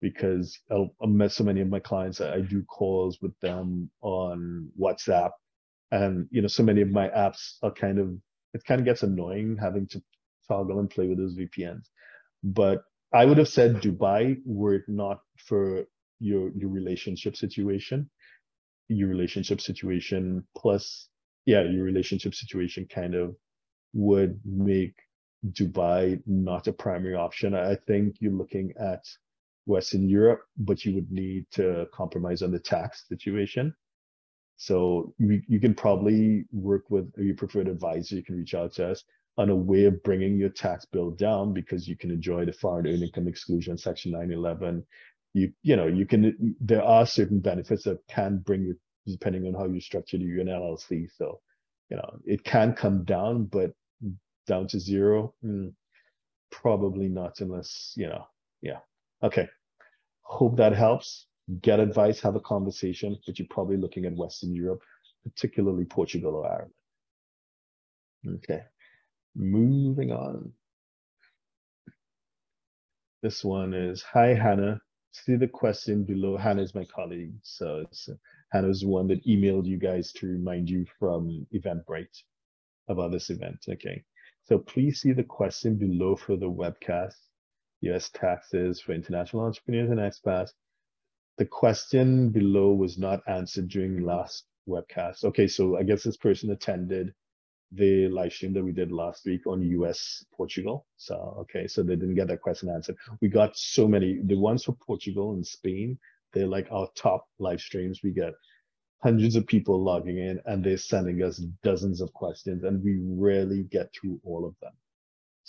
[0.01, 5.31] Because I've met so many of my clients, I do calls with them on WhatsApp,
[5.91, 8.15] and you know, so many of my apps are kind of
[8.53, 10.01] it kind of gets annoying having to
[10.47, 11.87] toggle and play with those VPNs.
[12.43, 12.83] But
[13.13, 15.85] I would have said Dubai were it not for
[16.19, 18.09] your your relationship situation.
[18.87, 21.09] Your relationship situation plus
[21.45, 23.35] yeah, your relationship situation kind of
[23.93, 24.95] would make
[25.47, 27.55] Dubai not a primary option.
[27.55, 29.03] I think you're looking at
[29.65, 33.73] Western Europe, but you would need to compromise on the tax situation.
[34.57, 38.15] So you, you can probably work with your preferred advisor.
[38.15, 39.03] You can reach out to us
[39.37, 42.85] on a way of bringing your tax bill down because you can enjoy the foreign
[42.87, 44.85] earned income exclusion section 911
[45.33, 48.75] you you know you can there are certain benefits that can bring you
[49.07, 51.39] depending on how you structure your llc so
[51.89, 53.71] you know it can come down but
[54.45, 55.71] down to zero mm,
[56.51, 58.25] probably not unless you know
[58.61, 58.79] yeah
[59.23, 59.47] okay
[60.21, 61.27] hope that helps
[61.61, 64.81] get advice have a conversation but you're probably looking at western europe
[65.23, 66.71] particularly portugal or ireland
[68.35, 68.61] okay
[69.35, 70.51] Moving on.
[73.21, 74.81] This one is, hi, Hannah.
[75.11, 76.37] See the question below.
[76.37, 77.33] Hannah is my colleague.
[77.43, 78.09] So it's,
[78.51, 82.23] Hannah's the one that emailed you guys to remind you from Eventbrite
[82.87, 83.63] about this event.
[83.69, 84.03] Okay.
[84.43, 87.15] So please see the question below for the webcast.
[87.81, 90.51] US taxes for international entrepreneurs and expats.
[91.37, 95.23] The question below was not answered during last webcast.
[95.23, 97.13] Okay, so I guess this person attended
[97.71, 100.87] the live stream that we did last week on US Portugal.
[100.97, 102.97] So okay, so they didn't get that question answered.
[103.21, 104.19] We got so many.
[104.23, 105.97] The ones for Portugal and Spain,
[106.33, 108.01] they're like our top live streams.
[108.03, 108.33] We get
[109.01, 113.63] hundreds of people logging in and they're sending us dozens of questions, and we rarely
[113.63, 114.73] get through all of them.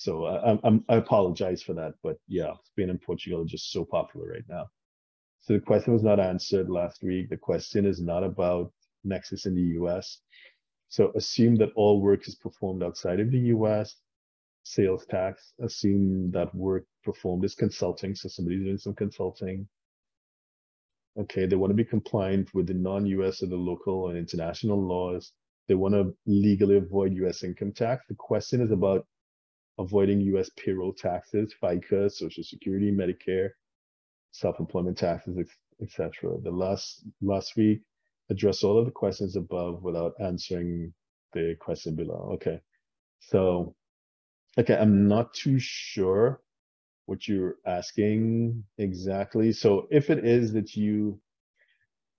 [0.01, 3.71] So uh, I, I'm, I apologize for that, but yeah, Spain and Portugal are just
[3.71, 4.65] so popular right now.
[5.43, 7.29] So the question was not answered last week.
[7.29, 8.73] The question is not about
[9.05, 10.23] Nexus in the US.
[10.89, 13.95] So assume that all work is performed outside of the US,
[14.63, 18.15] sales tax, assume that work performed is consulting.
[18.15, 19.69] So somebody's doing some consulting.
[21.19, 25.33] Okay, they want to be compliant with the non-US or the local and international laws.
[25.69, 28.07] They want to legally avoid US income tax.
[28.09, 29.07] The question is about
[29.81, 33.51] avoiding US payroll taxes, FICA, Social Security, Medicare,
[34.33, 35.39] self-employment taxes,
[35.83, 36.39] etc.
[36.43, 37.81] The last last week
[38.31, 40.93] addressed all of the questions above without answering
[41.33, 42.31] the question below.
[42.35, 42.61] Okay,
[43.21, 43.75] so
[44.59, 46.43] okay, I'm not too sure
[47.07, 49.53] what you're asking exactly.
[49.53, 51.21] So if it is that you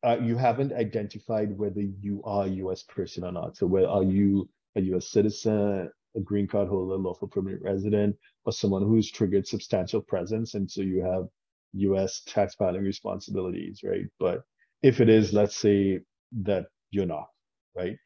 [0.03, 2.83] uh, you haven't identified whether you are a U.S.
[2.83, 3.55] person or not.
[3.55, 5.11] So where are you a U.S.
[5.11, 10.69] citizen, a green card holder, lawful permanent resident, or someone who's triggered substantial presence, and
[10.69, 11.27] so you have
[11.73, 12.21] U.S.
[12.25, 14.05] tax filing responsibilities, right?
[14.19, 14.43] But
[14.81, 16.01] if it is, let's say
[16.43, 17.27] that you're not,
[17.75, 17.97] right?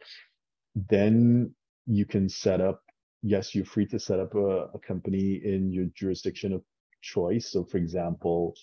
[0.89, 1.53] Then
[1.87, 2.81] you can set up.
[3.23, 6.61] Yes, you're free to set up a, a company in your jurisdiction of
[7.01, 7.51] choice.
[7.51, 8.55] So for example,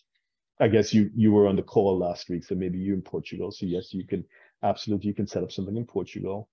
[0.61, 3.51] I guess you you were on the call last week, so maybe you're in Portugal.
[3.53, 4.25] So yes, you can
[4.63, 6.49] absolutely you can set up something in Portugal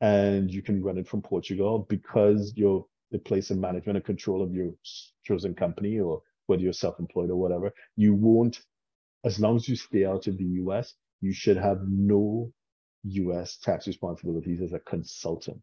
[0.00, 4.42] and you can run it from Portugal because you're the place of management and control
[4.42, 4.72] of your
[5.24, 8.60] chosen company or whether you're self-employed or whatever, you won't,
[9.24, 12.52] as long as you stay out of the US, you should have no
[13.04, 15.62] US tax responsibilities as a consultant.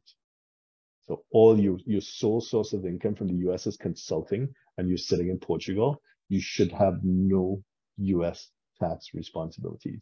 [1.01, 4.97] So all your, your sole source of income from the US is consulting and you're
[4.97, 7.61] sitting in Portugal, you should have no
[7.97, 10.01] US tax responsibilities.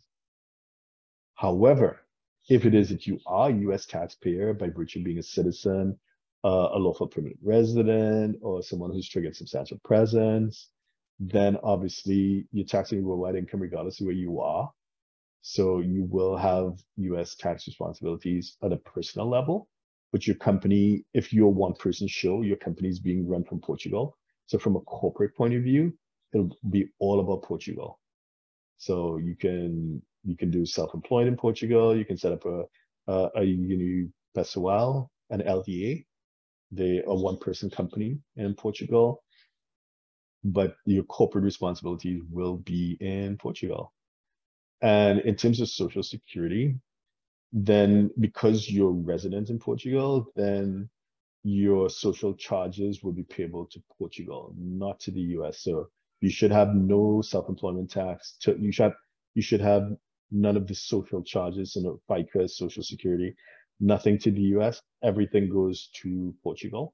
[1.36, 2.01] However,
[2.50, 5.98] if it is that you are a US taxpayer by virtue of being a citizen,
[6.44, 10.70] uh, a lawful permanent resident, or someone who's triggered substantial presence,
[11.20, 14.72] then obviously you're taxing worldwide income regardless of where you are.
[15.42, 19.68] So you will have US tax responsibilities at a personal level,
[20.12, 23.60] but your company, if you're a one person show, your company is being run from
[23.60, 24.18] Portugal.
[24.48, 25.94] So from a corporate point of view,
[26.34, 28.00] it'll be all about Portugal.
[28.78, 31.95] So you can you can do self-employed in Portugal.
[31.95, 32.63] You can set up a
[33.07, 36.05] a, a Unipessoal, an LDA.
[36.72, 39.24] They are one-person company in Portugal,
[40.43, 43.93] but your corporate responsibilities will be in Portugal.
[44.82, 46.76] And in terms of social security,
[47.53, 50.89] then because you're resident in Portugal, then
[51.43, 55.61] your social charges will be payable to Portugal, not to the US.
[55.61, 55.89] So
[56.22, 58.38] you should have no self-employment tax.
[58.41, 58.93] To, you should have,
[59.36, 59.91] you should have
[60.32, 63.36] none of the social charges, you know, FICA, Social Security,
[63.79, 64.82] nothing to the US.
[65.03, 66.93] Everything goes to Portugal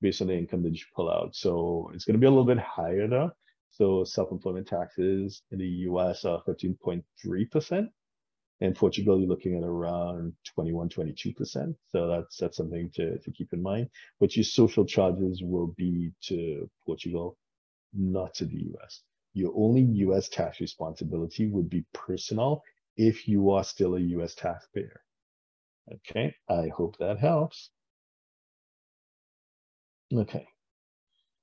[0.00, 1.34] based on the income that you pull out.
[1.34, 3.30] So it's going to be a little bit higher there.
[3.70, 7.88] So self-employment taxes in the US are 15.3%.
[8.60, 11.74] In Portugal, you're looking at around 21, 22%.
[11.88, 13.88] So that's that's something to, to keep in mind.
[14.20, 17.36] But your social charges will be to Portugal,
[17.92, 19.02] not to the US.
[19.32, 22.62] Your only US tax responsibility would be personal
[22.96, 25.00] if you are still a US taxpayer.
[25.92, 27.70] Okay, I hope that helps.
[30.12, 30.46] Okay.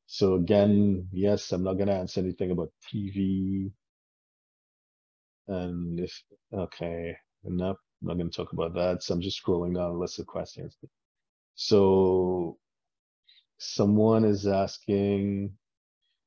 [0.07, 3.71] So again, yes, I'm not going to answer anything about TV
[5.47, 6.23] and if,
[6.53, 7.77] okay, enough.
[8.01, 9.03] I'm not going to talk about that.
[9.03, 10.75] So I'm just scrolling down a list of questions.
[11.55, 12.57] So
[13.57, 15.51] someone is asking,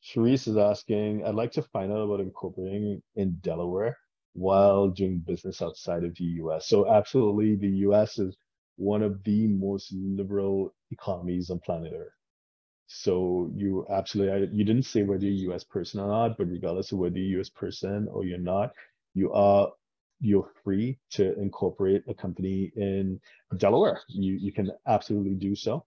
[0.04, 3.96] Sharice is asking, I'd like to find out about incorporating in Delaware
[4.34, 6.68] while doing business outside of the US.
[6.68, 8.36] So absolutely, the US is
[8.76, 12.12] one of the most liberal economies on planet Earth.
[12.86, 16.92] So you absolutely, you didn't say whether you're a US person or not, but regardless
[16.92, 18.72] of whether you're a US person or you're not,
[19.14, 19.72] you are
[20.20, 23.20] you're free to incorporate a company in
[23.58, 24.00] Delaware.
[24.08, 25.84] You you can absolutely do so.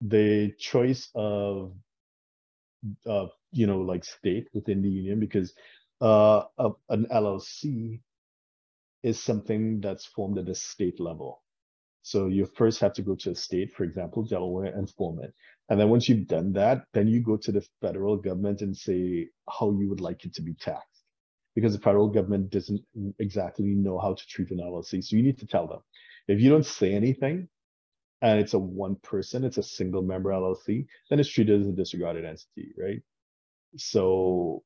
[0.00, 1.74] The choice of
[3.06, 5.52] of you know like state within the union because
[6.00, 6.44] uh,
[6.90, 8.00] an LLC
[9.02, 11.42] is something that's formed at a state level.
[12.02, 15.34] So you first have to go to a state, for example, Delaware, and form it.
[15.68, 19.28] And then once you've done that, then you go to the federal government and say
[19.48, 21.04] how you would like it to be taxed
[21.54, 22.82] because the federal government doesn't
[23.18, 25.04] exactly know how to treat an LLC.
[25.04, 25.80] So you need to tell them.
[26.28, 27.48] If you don't say anything
[28.22, 31.72] and it's a one person, it's a single member LLC, then it's treated as a
[31.72, 33.02] disregarded entity, right?
[33.76, 34.62] So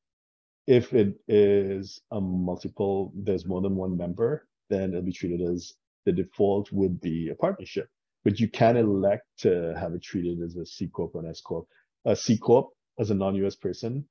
[0.67, 5.73] if it is a multiple, there's more than one member, then it'll be treated as
[6.05, 7.89] the default would be a partnership.
[8.23, 11.41] But you can elect to have it treated as a C corp or an S
[11.41, 11.67] corp.
[12.05, 14.05] A C corp as a non-US person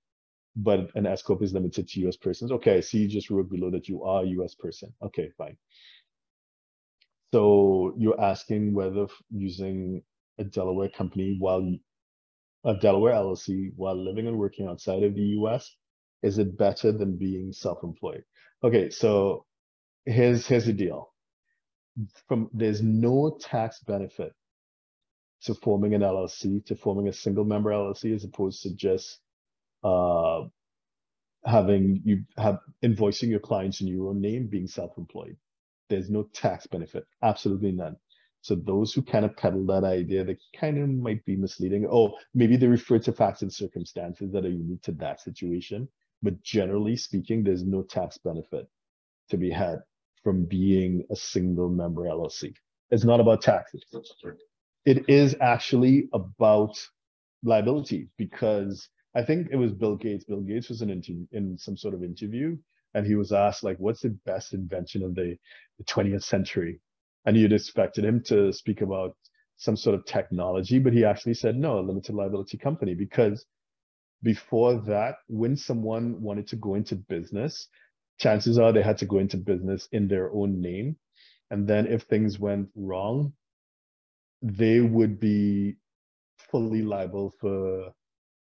[0.56, 2.52] but an S corp is limited to US persons.
[2.52, 4.92] Okay, I see you just wrote below that you are a US person.
[5.02, 5.56] Okay, fine.
[7.32, 10.02] So you're asking whether using
[10.38, 11.66] a Delaware company while
[12.64, 15.74] a Delaware LLC while living and working outside of the US
[16.22, 18.24] is it better than being self-employed?
[18.64, 19.44] Okay, so
[20.04, 21.12] here's here's the deal.
[22.28, 24.32] From there's no tax benefit
[25.42, 29.18] to forming an LLC to forming a single member LLC as opposed to just
[29.84, 30.42] uh,
[31.44, 35.36] having you have invoicing your clients in your own name, being self-employed.
[35.88, 37.96] There's no tax benefit, absolutely none.
[38.42, 41.86] So those who kind of peddle that idea, that kind of might be misleading.
[41.90, 45.88] Oh, maybe they refer to facts and circumstances that are unique to that situation.
[46.22, 48.68] But generally speaking, there's no tax benefit
[49.30, 49.80] to be had
[50.22, 52.54] from being a single member LLC.
[52.90, 53.82] It's not about taxes.
[54.84, 56.78] It is actually about
[57.42, 60.24] liability because I think it was Bill Gates.
[60.24, 62.56] Bill Gates was in interview, in some sort of interview,
[62.94, 65.36] and he was asked like, "What's the best invention of the,
[65.78, 66.80] the 20th century?"
[67.24, 69.16] And you'd expected him to speak about
[69.56, 73.44] some sort of technology, but he actually said no, a limited liability company, because
[74.22, 77.68] before that, when someone wanted to go into business,
[78.20, 80.96] chances are they had to go into business in their own name,
[81.50, 83.32] and then if things went wrong,
[84.42, 85.76] they would be
[86.50, 87.92] fully liable for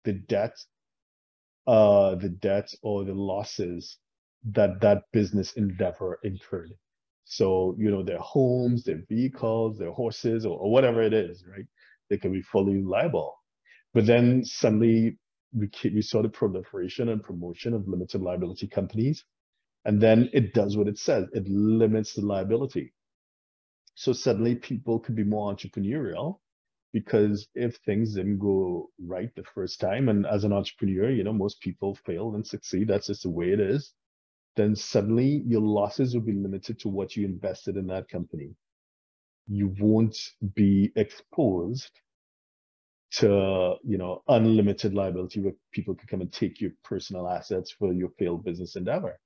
[0.06, 0.56] the debt,
[1.68, 3.98] uh, the debt or the losses
[4.52, 6.72] that that business endeavor incurred.
[7.26, 11.66] So, you know, their homes, their vehicles, their horses, or, or whatever it is, right?
[12.10, 13.36] They can be fully liable.
[13.94, 15.18] But then suddenly
[15.54, 19.26] we, we saw the proliferation and promotion of limited liability companies.
[19.86, 21.26] And then it does what it says.
[21.34, 22.94] It limits the liability.
[23.96, 26.40] So suddenly people could be more entrepreneurial
[26.94, 31.34] because if things didn't go right the first time, and as an entrepreneur, you know,
[31.34, 32.88] most people fail and succeed.
[32.88, 33.94] That's just the way it is.
[34.56, 38.56] Then suddenly your losses will be limited to what you invested in that company.
[39.48, 40.18] You won't
[40.56, 41.92] be exposed
[43.12, 47.92] to, you know, unlimited liability where people could come and take your personal assets for
[47.92, 49.20] your failed business endeavor.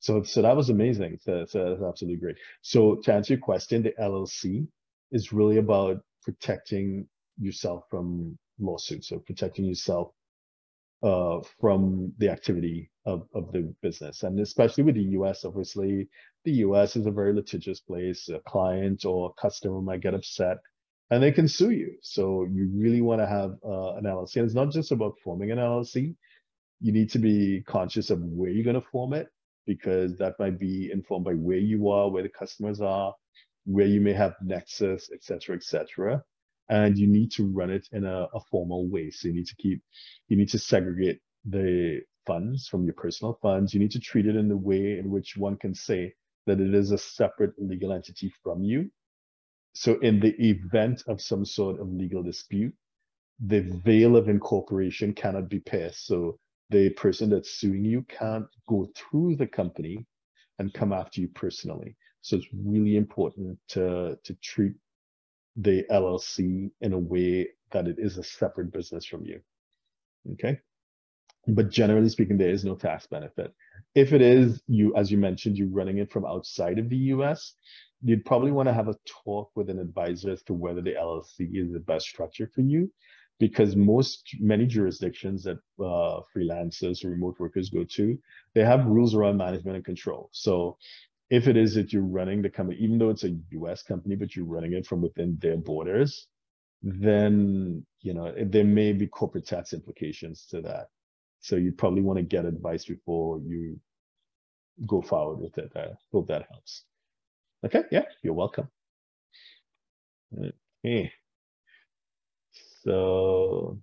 [0.00, 1.18] So, so that was amazing.
[1.20, 2.36] So, so that's absolutely great.
[2.62, 4.66] So to answer your question, the LLC
[5.10, 7.06] is really about protecting
[7.38, 10.12] yourself from lawsuits or protecting yourself
[11.02, 14.24] uh, from the activity of, of the business.
[14.24, 16.08] And especially with the US, obviously,
[16.44, 18.28] the US is a very litigious place.
[18.28, 20.58] A client or a customer might get upset
[21.10, 21.94] and they can sue you.
[22.02, 24.36] So you really want to have uh, an LLC.
[24.36, 26.14] And it's not just about forming an LLC.
[26.80, 29.28] You need to be conscious of where you're going to form it
[29.66, 33.14] because that might be informed by where you are, where the customers are,
[33.64, 36.22] where you may have nexus, et cetera, et cetera.
[36.70, 39.10] And you need to run it in a, a formal way.
[39.10, 39.82] So you need to keep,
[40.28, 43.72] you need to segregate the funds from your personal funds.
[43.72, 46.14] You need to treat it in the way in which one can say
[46.46, 48.90] that it is a separate legal entity from you.
[49.78, 52.74] So in the event of some sort of legal dispute,
[53.38, 56.04] the veil of incorporation cannot be pierced.
[56.04, 60.04] So the person that's suing you can't go through the company
[60.58, 61.94] and come after you personally.
[62.22, 64.72] So it's really important to, to treat
[65.54, 69.40] the LLC in a way that it is a separate business from you.
[70.32, 70.58] Okay.
[71.46, 73.54] But generally speaking, there is no tax benefit.
[73.94, 77.54] If it is you, as you mentioned, you're running it from outside of the US,
[78.02, 81.48] you'd probably want to have a talk with an advisor as to whether the LLC
[81.54, 82.90] is the best structure for you
[83.38, 88.18] because most many jurisdictions that uh, freelancers remote workers go to,
[88.54, 90.28] they have rules around management and control.
[90.32, 90.76] So
[91.30, 94.34] if it is that you're running the company, even though it's a US company, but
[94.34, 96.26] you're running it from within their borders,
[96.82, 100.88] then you know there may be corporate tax implications to that.
[101.40, 103.78] So you probably want to get advice before you
[104.86, 105.72] go forward with it.
[105.76, 106.84] I hope that helps.
[107.64, 108.68] Okay, yeah, you're welcome.
[110.84, 111.12] Okay.
[112.84, 113.78] So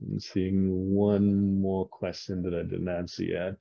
[0.00, 3.56] I'm seeing one more question that I didn't answer yet.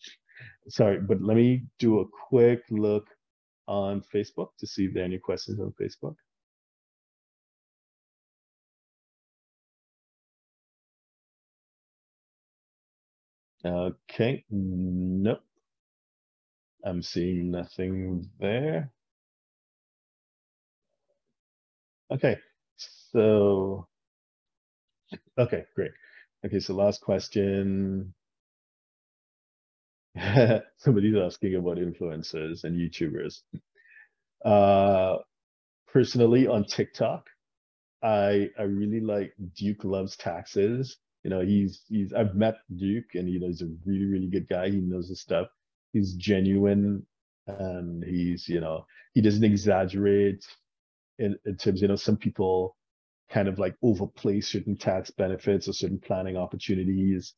[0.69, 3.07] Sorry, but let me do a quick look
[3.67, 6.15] on Facebook to see if there are any questions on Facebook.
[13.65, 15.43] Okay, nope.
[16.83, 18.91] I'm seeing nothing there.
[22.11, 22.37] Okay,
[23.11, 23.87] so,
[25.37, 25.91] okay, great.
[26.45, 28.13] Okay, so last question.
[30.77, 33.41] Somebody's asking about influencers and YouTubers.
[34.43, 35.17] Uh,
[35.87, 37.27] personally, on TikTok,
[38.03, 40.97] I I really like Duke Loves Taxes.
[41.23, 44.47] You know, he's he's I've met Duke, and you know he's a really really good
[44.49, 44.69] guy.
[44.71, 45.47] He knows his stuff.
[45.93, 47.05] He's genuine,
[47.47, 50.45] and he's you know he doesn't exaggerate
[51.19, 51.81] in, in terms.
[51.81, 52.77] You know, some people
[53.31, 57.33] kind of like overplay certain tax benefits or certain planning opportunities.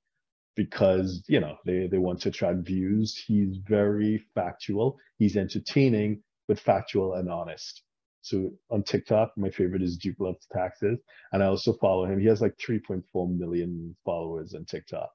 [0.56, 3.18] because you know they they want to attract views.
[3.28, 5.00] He's very factual.
[5.20, 7.84] He's entertaining, but factual and honest.
[8.24, 11.00] So on TikTok, my favorite is Duke Loves Taxes,
[11.34, 12.20] and I also follow him.
[12.22, 15.12] He has like 3.4 million followers on TikTok,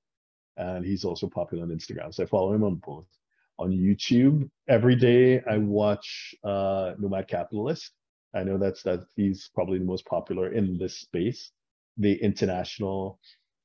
[0.59, 2.15] and he's also popular on Instagram.
[2.15, 3.07] So I follow him on both.
[3.59, 7.93] On YouTube, every day I watch uh, Nomad Capitalist.
[8.35, 11.51] I know that's that he's probably the most popular in this space,
[11.97, 13.19] the international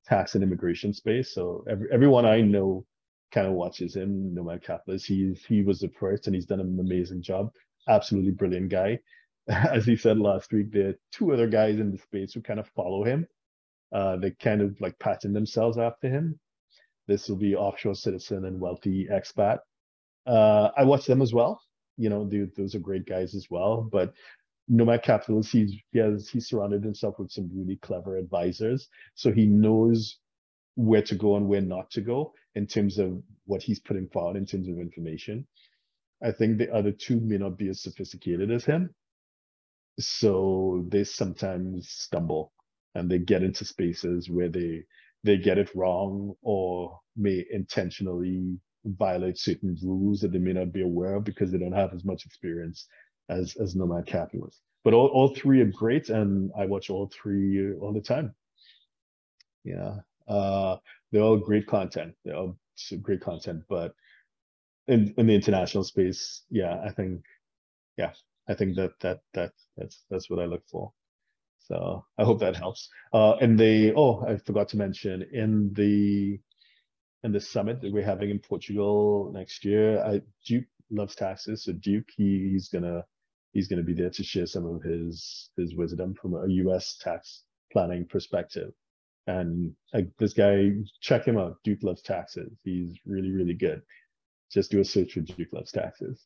[0.05, 1.33] tax and immigration space.
[1.33, 2.85] So every, everyone I know
[3.31, 5.05] kind of watches him, Nomad Capitalist.
[5.05, 7.51] He he was the first, and he's done an amazing job.
[7.87, 8.99] Absolutely brilliant guy.
[9.47, 12.59] As he said last week, there are two other guys in the space who kind
[12.59, 13.27] of follow him.
[13.91, 16.39] Uh, they kind of like pattern themselves after him.
[17.07, 19.59] This will be offshore citizen and wealthy expat.
[20.25, 21.61] Uh, I watch them as well.
[21.97, 23.87] You know, they, those are great guys as well.
[23.91, 24.13] But
[24.69, 29.45] Nomad Capitalist, he's he has he surrounded himself with some really clever advisors, so he
[29.47, 30.19] knows
[30.75, 34.37] where to go and where not to go in terms of what he's putting forward
[34.37, 35.47] in terms of information.
[36.23, 38.91] I think the other two may not be as sophisticated as him,
[39.99, 42.53] so they sometimes stumble
[42.95, 44.83] and they get into spaces where they
[45.23, 50.81] they get it wrong or may intentionally violate certain rules that they may not be
[50.81, 52.87] aware of because they don't have as much experience
[53.29, 54.61] as as Nomad Capitalist.
[54.83, 58.35] But all, all three are great, and I watch all three all the time.
[59.63, 59.95] Yeah,
[60.27, 60.77] uh,
[61.11, 62.15] they're all great content.
[62.25, 62.57] They're all
[63.01, 63.95] great content, but
[64.87, 67.21] in in the international space, yeah, I think,
[67.97, 68.11] yeah,
[68.49, 70.91] I think that that that that's that's what I look for.
[71.59, 72.89] So I hope that helps.
[73.13, 76.39] Uh, and they, oh, I forgot to mention in the
[77.23, 81.73] in the summit that we're having in Portugal next year, I Duke loves taxes, so
[81.73, 83.05] Duke he, he's gonna
[83.53, 86.97] he's to be there to share some of his his wisdom from a U.S.
[86.99, 88.71] tax planning perspective.
[89.25, 89.73] And
[90.19, 91.57] this guy, check him out.
[91.63, 92.51] Duke loves taxes.
[92.63, 93.81] He's really really good.
[94.51, 96.25] Just do a search for Duke loves taxes.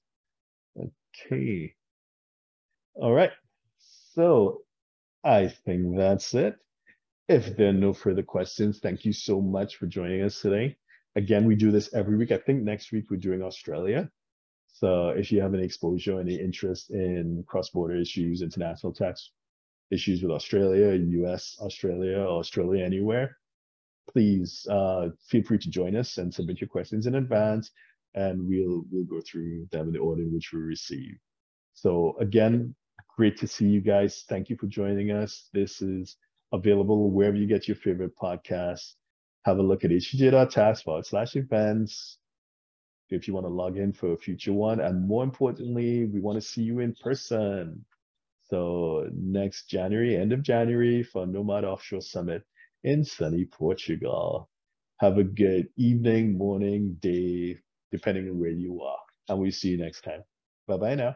[0.77, 1.73] Okay.
[2.95, 3.31] All right.
[4.13, 4.61] So
[5.23, 6.57] I think that's it.
[7.27, 10.77] If there are no further questions, thank you so much for joining us today.
[11.17, 12.31] Again, we do this every week.
[12.31, 14.09] I think next week we're doing Australia.
[14.67, 19.31] So if you have any exposure, any interest in cross-border issues, international tax
[19.89, 20.93] issues with Australia,
[21.23, 23.35] US, Australia, or Australia anywhere,
[24.13, 27.71] please uh, feel free to join us and submit your questions in advance,
[28.13, 31.17] and we'll we'll go through them in the order in which we receive.
[31.73, 32.75] So again,
[33.15, 34.23] great to see you guys.
[34.29, 35.49] Thank you for joining us.
[35.51, 36.17] This is
[36.53, 38.93] available wherever you get your favorite podcasts.
[39.47, 42.17] Have a look at htj.tax forward slash events
[43.09, 44.81] if you want to log in for a future one.
[44.81, 47.85] And more importantly, we want to see you in person.
[48.49, 52.43] So next January, end of January for Nomad Offshore Summit
[52.83, 54.49] in sunny Portugal.
[54.99, 57.55] Have a good evening, morning, day,
[57.89, 58.99] depending on where you are.
[59.29, 60.25] And we'll see you next time.
[60.67, 61.15] Bye bye now.